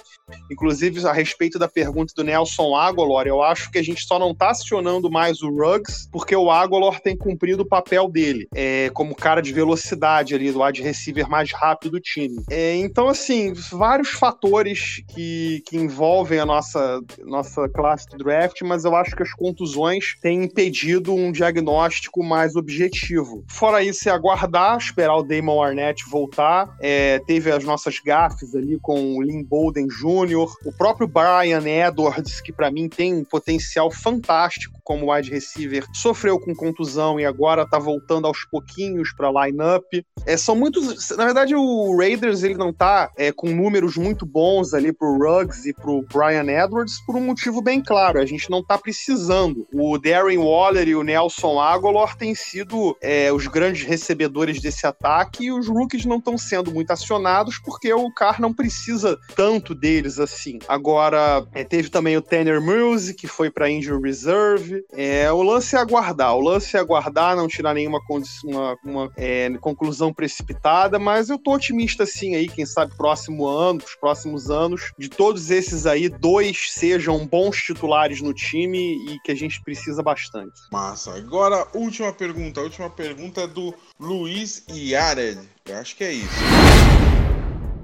Inclusive, 0.51 1.05
a 1.07 1.13
respeito 1.13 1.57
da 1.57 1.67
pergunta 1.67 2.13
do 2.15 2.23
Nelson 2.23 2.75
Agolor, 2.75 3.27
eu 3.27 3.41
acho 3.41 3.71
que 3.71 3.77
a 3.77 3.83
gente 3.83 4.05
só 4.05 4.19
não 4.19 4.31
está 4.31 4.49
acionando 4.49 5.09
mais 5.09 5.41
o 5.41 5.49
Ruggs 5.49 6.09
porque 6.11 6.35
o 6.35 6.51
Agolor 6.51 6.99
tem 6.99 7.15
cumprido 7.15 7.63
o 7.63 7.67
papel 7.67 8.09
dele, 8.09 8.47
é, 8.55 8.89
como 8.93 9.15
cara 9.15 9.41
de 9.41 9.53
velocidade 9.53 10.35
ali, 10.35 10.51
do 10.51 10.63
wide 10.63 10.81
receiver 10.81 11.29
mais 11.29 11.51
rápido 11.51 11.91
do 11.91 11.99
time. 11.99 12.43
É, 12.49 12.75
então, 12.75 13.07
assim, 13.07 13.53
vários 13.69 14.09
fatores 14.09 15.03
que, 15.07 15.63
que 15.65 15.77
envolvem 15.77 16.39
a 16.39 16.45
nossa, 16.45 17.01
nossa 17.25 17.67
classe 17.69 18.07
de 18.09 18.17
draft, 18.17 18.61
mas 18.61 18.85
eu 18.85 18.95
acho 18.95 19.15
que 19.15 19.23
as 19.23 19.33
contusões 19.33 20.15
têm 20.21 20.43
impedido 20.43 21.13
um 21.13 21.31
diagnóstico 21.31 22.23
mais 22.23 22.55
objetivo. 22.55 23.43
Fora 23.49 23.83
isso, 23.83 24.07
é 24.09 24.11
aguardar, 24.11 24.77
esperar 24.77 25.15
o 25.15 25.23
Damon 25.23 25.61
Arnett 25.61 26.03
voltar. 26.09 26.75
É, 26.79 27.19
teve 27.19 27.51
as 27.51 27.63
nossas 27.63 27.99
gafes 27.99 28.55
ali 28.55 28.77
com 28.81 29.17
o 29.17 29.21
Lynn 29.21 29.43
Bolden 29.43 29.87
Jr., 29.87 30.49
o 30.65 30.71
próprio 30.77 31.07
Brian 31.07 31.63
Edwards, 31.65 32.41
que 32.41 32.51
para 32.51 32.71
mim 32.71 32.89
tem 32.89 33.13
um 33.13 33.23
potencial 33.23 33.91
fantástico 33.91 34.79
como 34.83 35.13
wide 35.13 35.29
receiver, 35.29 35.85
sofreu 35.93 36.39
com 36.39 36.55
contusão 36.55 37.19
e 37.19 37.25
agora 37.25 37.63
tá 37.63 37.77
voltando 37.77 38.25
aos 38.25 38.43
pouquinhos 38.45 39.13
para 39.13 39.45
lineup. 39.45 39.85
É, 40.25 40.35
são 40.35 40.55
muitos. 40.55 41.09
Na 41.15 41.25
verdade, 41.25 41.53
o 41.55 41.95
Raiders 41.95 42.41
ele 42.41 42.55
não 42.55 42.73
tá 42.73 43.11
é, 43.15 43.31
com 43.31 43.49
números 43.59 43.97
muito 43.97 44.25
bons 44.25 44.73
ali 44.73 44.93
pro 44.93 45.17
Ruggs 45.17 45.67
e 45.67 45.73
pro 45.73 46.03
Brian 46.03 46.45
Edwards 46.49 47.03
por 47.05 47.15
um 47.15 47.25
motivo 47.25 47.61
bem 47.61 47.81
claro. 47.81 48.19
A 48.19 48.25
gente 48.25 48.49
não 48.49 48.63
tá 48.63 48.77
precisando. 48.77 49.67
O 49.73 49.97
Darren 49.97 50.37
Waller 50.37 50.87
e 50.87 50.95
o 50.95 51.03
Nelson 51.03 51.59
Agolor 51.59 52.15
têm 52.15 52.33
sido 52.33 52.95
é, 53.01 53.31
os 53.31 53.47
grandes 53.47 53.83
recebedores 53.83 54.61
desse 54.61 54.87
ataque 54.87 55.45
e 55.45 55.51
os 55.51 55.67
rookies 55.67 56.05
não 56.05 56.17
estão 56.17 56.37
sendo 56.37 56.71
muito 56.71 56.91
acionados 56.91 57.59
porque 57.59 57.93
o 57.93 58.11
Carr 58.13 58.39
não 58.39 58.53
precisa 58.53 59.17
tanto 59.35 59.75
deles 59.75 60.19
assim. 60.19 60.59
Agora, 60.67 61.45
é, 61.53 61.63
teve 61.63 61.89
também 61.89 62.15
o 62.15 62.21
Tanner 62.21 62.61
Mills, 62.61 63.13
que 63.13 63.27
foi 63.27 63.49
para 63.49 63.69
injury 63.69 64.01
reserve. 64.01 64.83
É, 64.93 65.31
o 65.31 65.41
lance 65.43 65.75
é 65.75 65.79
aguardar. 65.79 66.35
O 66.35 66.41
lance 66.41 66.75
é 66.75 66.79
aguardar, 66.79 67.35
não 67.35 67.47
tirar 67.47 67.73
nenhuma 67.73 67.99
uma, 68.43 68.77
uma 68.83 69.11
é, 69.17 69.49
conclusão 69.59 70.13
precipitada, 70.13 70.97
mas 70.97 71.29
eu 71.29 71.37
tô 71.37 71.53
otimista 71.53 72.05
sim 72.05 72.35
aí, 72.35 72.47
quem 72.47 72.65
sabe 72.65 72.95
próximo 72.95 73.45
ano, 73.49 73.81
os 73.85 73.95
próximos 73.95 74.49
anos, 74.49 74.91
de 74.97 75.09
todos 75.09 75.49
esses 75.49 75.85
aí, 75.85 76.09
dois 76.09 76.71
sejam 76.71 77.25
bons 77.25 77.57
titulares 77.57 78.21
no 78.21 78.33
time 78.33 78.95
e 79.07 79.19
que 79.19 79.31
a 79.31 79.35
gente 79.35 79.61
precisa 79.61 80.01
bastante. 80.03 80.59
Massa. 80.71 81.15
Agora, 81.15 81.67
última 81.73 82.13
pergunta. 82.13 82.59
A 82.59 82.63
última 82.63 82.89
pergunta 82.89 83.41
é 83.41 83.47
do 83.47 83.73
Luiz 83.99 84.63
Yared. 84.69 85.39
Eu 85.65 85.77
acho 85.77 85.95
que 85.95 86.03
é 86.03 86.13
isso. 86.13 86.39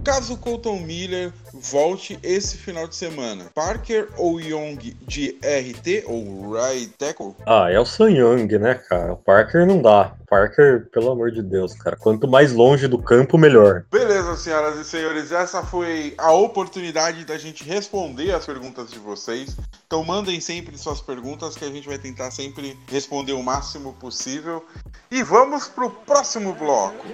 Caso 0.06 0.38
Colton 0.38 0.82
Miller 0.82 1.34
volte 1.51 2.19
esse 2.21 2.58
final 2.58 2.88
de 2.88 2.95
semana, 2.95 3.45
Parker 3.56 4.08
ou 4.17 4.39
Young 4.39 4.78
de 5.01 5.36
RT 5.41 6.04
ou 6.06 6.54
right 6.54 6.93
tackle? 6.95 7.34
Ah, 7.43 7.71
é 7.71 7.80
o 7.80 7.86
Sam 7.86 8.12
Young, 8.12 8.47
né, 8.60 8.75
cara? 8.75 9.13
O 9.13 9.17
Parker 9.17 9.65
não 9.65 9.82
dá. 9.82 10.15
Parker, 10.36 10.89
pelo 10.91 11.12
amor 11.12 11.32
de 11.32 11.41
Deus, 11.41 11.74
cara. 11.76 11.95
Quanto 11.95 12.28
mais 12.28 12.52
longe 12.52 12.89
do 12.89 13.02
campo, 13.02 13.38
melhor. 13.38 13.86
Beleza, 13.89 14.36
senhoras 14.36 14.78
e 14.78 14.84
senhores. 14.84 15.32
Essa 15.32 15.63
foi 15.63 16.13
a 16.17 16.34
oportunidade 16.34 17.24
da 17.24 17.38
gente 17.38 17.63
responder 17.63 18.32
as 18.34 18.45
perguntas 18.45 18.91
de 18.91 19.00
vocês. 19.00 19.56
Então 19.88 20.04
mandem 20.04 20.41
sempre 20.41 20.78
suas 20.78 21.00
perguntas 21.00 21.56
que 21.56 21.63
a 21.63 21.69
gente 21.69 21.88
vai 21.88 21.98
tentar 21.98 22.32
sempre 22.32 22.78
responder 22.91 23.32
o 23.32 23.41
máximo 23.41 23.93
possível. 23.93 24.65
E 25.10 25.24
vamos 25.24 25.69
pro 25.69 25.89
próximo 25.89 26.54
bloco. 26.54 27.06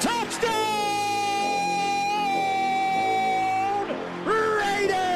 Touchdown 0.00 0.70
game. 4.80 5.09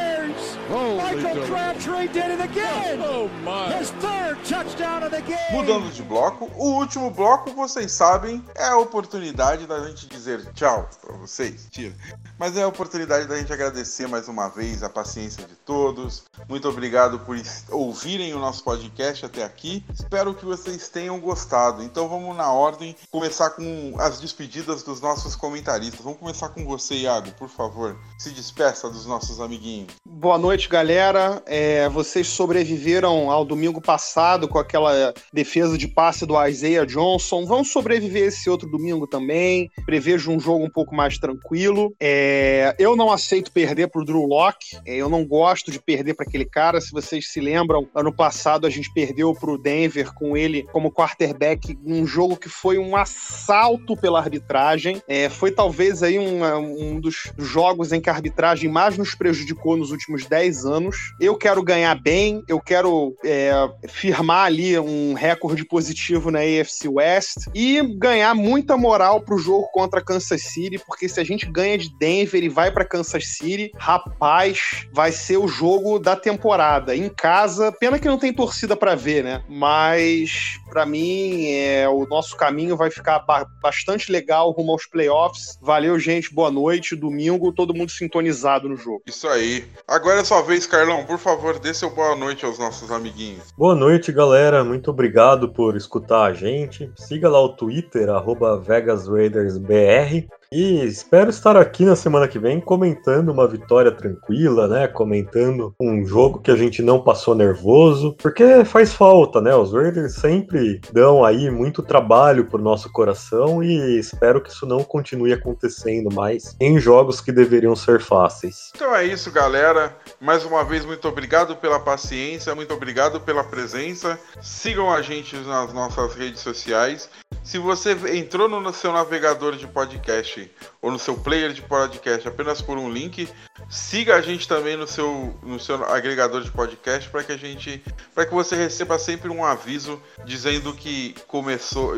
Mudando 5.53 5.93
de 5.93 6.03
bloco, 6.03 6.51
o 6.57 6.79
último 6.79 7.11
bloco, 7.11 7.51
vocês 7.51 7.93
sabem, 7.93 8.43
é 8.55 8.69
a 8.69 8.79
oportunidade 8.79 9.67
da 9.67 9.87
gente 9.87 10.07
dizer 10.07 10.53
tchau 10.55 10.89
para 11.03 11.17
vocês. 11.17 11.69
Tira. 11.71 11.95
Mas 12.39 12.57
é 12.57 12.63
a 12.63 12.69
oportunidade 12.69 13.27
da 13.27 13.37
gente 13.37 13.53
agradecer 13.53 14.09
mais 14.09 14.27
uma 14.27 14.49
vez 14.49 14.83
a 14.83 14.89
paciência 14.89 15.47
de 15.47 15.55
todos. 15.55 16.25
Muito 16.49 16.67
obrigado 16.67 17.19
por 17.21 17.37
ouvirem 17.71 18.33
o 18.33 18.39
nosso 18.39 18.65
podcast 18.65 19.27
até 19.27 19.45
aqui. 19.45 19.85
Espero 19.93 20.35
que 20.35 20.47
vocês 20.47 20.89
tenham 20.89 21.21
gostado. 21.21 21.83
Então 21.83 22.09
vamos 22.09 22.35
na 22.37 22.51
ordem 22.51 22.97
começar 23.11 23.51
com 23.51 23.95
as 23.99 24.19
despedidas 24.19 24.83
dos 24.83 25.01
nossos 25.01 25.37
comentaristas. 25.37 26.01
Vamos 26.01 26.19
começar 26.19 26.49
com 26.49 26.65
você, 26.65 26.95
Iago, 26.95 27.31
por 27.33 27.51
favor. 27.51 27.97
Se 28.19 28.31
despeça 28.31 28.89
dos 28.89 29.05
nossos 29.05 29.41
amiguinhos. 29.41 29.93
Boa 30.07 30.39
noite 30.39 30.54
noite, 30.55 30.69
galera. 30.69 31.43
É, 31.47 31.89
vocês 31.89 32.29
sobreviveram 32.29 33.29
ao 33.29 33.45
domingo 33.45 33.81
passado 33.81 34.47
com 34.47 34.57
aquela 34.57 35.13
defesa 35.33 35.77
de 35.77 35.89
passe 35.89 36.25
do 36.25 36.41
Isaiah 36.47 36.87
Johnson. 36.87 37.45
Vão 37.45 37.65
sobreviver 37.65 38.29
esse 38.29 38.49
outro 38.49 38.71
domingo 38.71 39.05
também. 39.05 39.69
Prevejo 39.85 40.31
um 40.31 40.39
jogo 40.39 40.65
um 40.65 40.71
pouco 40.71 40.95
mais 40.95 41.19
tranquilo. 41.19 41.93
É, 41.99 42.73
eu 42.79 42.95
não 42.95 43.11
aceito 43.11 43.51
perder 43.51 43.89
pro 43.89 44.05
Drew 44.05 44.25
Locke. 44.25 44.79
É, 44.87 44.95
eu 44.95 45.09
não 45.09 45.27
gosto 45.27 45.73
de 45.73 45.81
perder 45.81 46.15
para 46.15 46.25
aquele 46.25 46.45
cara. 46.45 46.81
Se 46.81 46.93
vocês 46.93 47.33
se 47.33 47.41
lembram, 47.41 47.89
ano 47.93 48.15
passado 48.15 48.65
a 48.65 48.71
gente 48.71 48.95
perdeu 48.95 49.35
pro 49.35 49.59
Denver 49.59 50.15
com 50.15 50.37
ele 50.37 50.63
como 50.73 50.93
quarterback 50.93 51.77
num 51.83 52.07
jogo 52.07 52.37
que 52.37 52.49
foi 52.49 52.79
um 52.79 52.95
assalto 52.95 53.97
pela 53.97 54.21
arbitragem. 54.21 55.03
É, 55.09 55.29
foi 55.29 55.51
talvez 55.51 56.01
aí 56.01 56.17
um, 56.17 56.45
um 56.45 57.01
dos 57.01 57.33
jogos 57.37 57.93
em 57.93 58.01
que 58.01 58.09
a 58.09 58.13
arbitragem 58.13 58.71
mais 58.71 58.97
nos 58.97 59.17
prejudicou 59.17 59.77
nos 59.77 59.91
últimos 59.91 60.25
10 60.27 60.44
anos. 60.65 60.97
Eu 61.21 61.37
quero 61.37 61.63
ganhar 61.63 61.95
bem, 61.95 62.43
eu 62.49 62.61
quero 62.61 63.15
é, 63.25 63.53
firmar 63.89 64.47
ali 64.47 64.79
um 64.79 65.15
recorde 65.15 65.65
positivo 65.65 66.31
na 66.31 66.41
AFC 66.41 66.89
West 66.89 67.47
e 67.55 67.83
ganhar 67.97 68.35
muita 68.35 68.77
moral 68.77 69.21
pro 69.21 69.39
jogo 69.39 69.69
contra 69.73 70.05
Kansas 70.05 70.43
City, 70.43 70.79
porque 70.79 71.09
se 71.09 71.21
a 71.21 71.25
gente 71.25 71.47
ganha 71.47 71.79
de 71.79 71.89
Denver 71.99 72.43
e 72.43 72.49
vai 72.49 72.71
para 72.71 72.85
Kansas 72.85 73.29
City, 73.37 73.71
rapaz, 73.77 74.87
vai 74.93 75.13
ser 75.13 75.37
o 75.37 75.49
jogo 75.49 75.99
da 75.99 76.17
temporada. 76.17 76.95
Em 76.95 77.09
casa, 77.09 77.73
pena 77.73 77.99
que 77.99 78.09
não 78.09 78.19
tem 78.19 78.33
torcida 78.33 78.77
para 78.77 78.95
ver, 78.95 79.25
né? 79.25 79.43
Mas 79.49 80.59
para 80.75 80.85
mim, 80.85 81.47
é, 81.47 81.89
o 81.89 82.05
nosso 82.07 82.37
caminho 82.37 82.77
vai 82.77 82.91
ficar 82.91 83.21
ba 83.21 83.47
bastante 83.63 84.11
legal 84.11 84.51
rumo 84.51 84.73
aos 84.73 84.87
playoffs. 84.87 85.59
Valeu, 85.63 85.99
gente. 85.99 86.35
Boa 86.35 86.51
noite. 86.51 86.97
Domingo, 86.97 87.53
todo 87.53 87.75
mundo 87.75 87.91
sintonizado 87.91 88.69
no 88.69 88.77
jogo. 88.77 89.03
Isso 89.07 89.29
aí. 89.29 89.65
Agora 89.87 90.21
é 90.21 90.25
sua 90.35 90.43
vez, 90.43 90.67
Carlão. 90.67 91.05
Por 91.05 91.17
favor, 91.17 91.61
dê 91.61 91.73
seu 91.73 91.91
boa 91.91 92.17
noite 92.17 92.45
aos 92.45 92.59
nossos 92.59 92.91
amiguinhos. 92.91 93.53
Boa 93.57 93.77
noite, 93.77 94.11
galera. 94.11 94.65
Muito 94.65 94.91
obrigado 94.91 95.51
por 95.51 95.77
escutar 95.77 96.25
a 96.25 96.33
gente. 96.33 96.91
Siga 96.97 97.29
lá 97.29 97.41
o 97.41 97.51
Twitter, 97.51 98.11
VegasRaidersBR. 98.57 100.29
E 100.55 100.85
espero 100.85 101.31
estar 101.31 101.57
aqui 101.57 101.85
na 101.85 101.97
semana 101.97 102.29
que 102.29 102.39
vem 102.39 102.61
comentando 102.61 103.31
uma 103.31 103.49
vitória 103.49 103.91
tranquila, 103.91 104.69
né? 104.69 104.87
Comentando 104.87 105.75
um 105.81 106.07
jogo 106.07 106.41
que 106.41 106.49
a 106.49 106.55
gente 106.55 106.81
não 106.81 107.03
passou 107.03 107.35
nervoso, 107.35 108.15
porque 108.23 108.65
faz 108.65 108.93
falta, 108.93 109.41
né? 109.41 109.53
Os 109.53 109.73
Raiders 109.73 110.15
sempre 110.15 110.81
dão 110.93 111.25
aí 111.25 111.51
muito 111.51 111.83
trabalho 111.83 112.47
pro 112.47 112.63
nosso 112.63 112.89
coração 112.93 113.65
e 113.65 113.99
espero 113.99 114.41
que 114.41 114.49
isso 114.49 114.65
não 114.65 114.85
continue 114.85 115.33
acontecendo 115.33 116.15
mais 116.15 116.55
em 116.61 116.79
jogos 116.79 117.21
que 117.21 117.33
deveriam 117.33 117.75
ser 117.75 118.01
fáceis. 118.01 118.71
Então 118.77 118.95
é 118.95 119.05
isso, 119.05 119.33
galera. 119.33 119.97
Mais 120.21 120.45
uma 120.45 120.63
vez, 120.63 120.85
muito 120.85 121.09
obrigado 121.09 121.57
pela 121.57 121.81
paciência, 121.81 122.55
muito 122.55 122.73
obrigado 122.73 123.21
pela 123.21 123.43
presença. 123.43 124.17
Sigam 124.41 124.89
a 124.89 125.03
gente 125.03 125.35
nas 125.35 125.73
nossas 125.73 126.15
redes 126.15 126.43
sociais. 126.43 127.11
Se 127.43 127.59
você 127.59 127.91
entrou 128.17 128.49
no 128.49 128.73
seu 128.73 128.93
navegador 128.93 129.57
de 129.57 129.67
podcast 129.67 130.44
ou 130.81 130.91
no 130.91 130.99
seu 130.99 131.17
player 131.17 131.53
de 131.53 131.63
podcast 131.63 132.27
apenas 132.27 132.61
por 132.61 132.79
um 132.79 132.91
link, 132.91 133.29
siga 133.69 134.17
a 134.17 134.21
gente 134.21 134.47
também 134.47 134.77
no 134.77 134.87
seu, 134.87 135.35
no 135.43 135.59
seu 135.59 135.85
agregador 135.85 136.43
de 136.43 136.51
podcast 136.51 137.09
para 137.09 137.23
que 137.25 137.33
a 137.33 137.37
gente, 137.37 137.83
para 138.15 138.27
que 138.27 138.35
você 138.35 138.57
receba 138.57 138.99
sempre 138.99 139.29
um 139.29 139.45
aviso 139.45 140.01
dizendo 140.25 140.73
que 140.73 141.15
começou, 141.27 141.95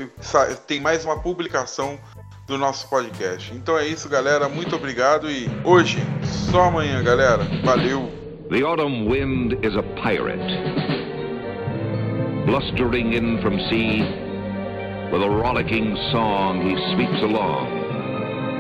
tem 0.66 0.80
mais 0.80 1.04
uma 1.04 1.20
publicação 1.20 1.98
do 2.46 2.56
nosso 2.56 2.88
podcast. 2.88 3.52
Então 3.54 3.76
é 3.76 3.86
isso, 3.86 4.08
galera. 4.08 4.48
Muito 4.48 4.76
obrigado 4.76 5.30
e 5.30 5.48
hoje, 5.64 5.98
só 6.50 6.64
amanhã, 6.64 7.02
galera. 7.02 7.44
Valeu. 7.64 8.10
The 8.48 8.62
autumn 8.62 9.08
wind 9.08 9.54
is 9.64 9.74
a 9.74 9.82
pirate, 10.00 10.38
blustering 12.46 13.12
in 13.14 13.42
from 13.42 13.58
sea. 13.68 14.26
With 15.12 15.22
a 15.22 15.30
rollicking 15.30 15.96
song, 16.12 16.62
he 16.62 16.74
sweeps 16.94 17.22
along, 17.22 17.85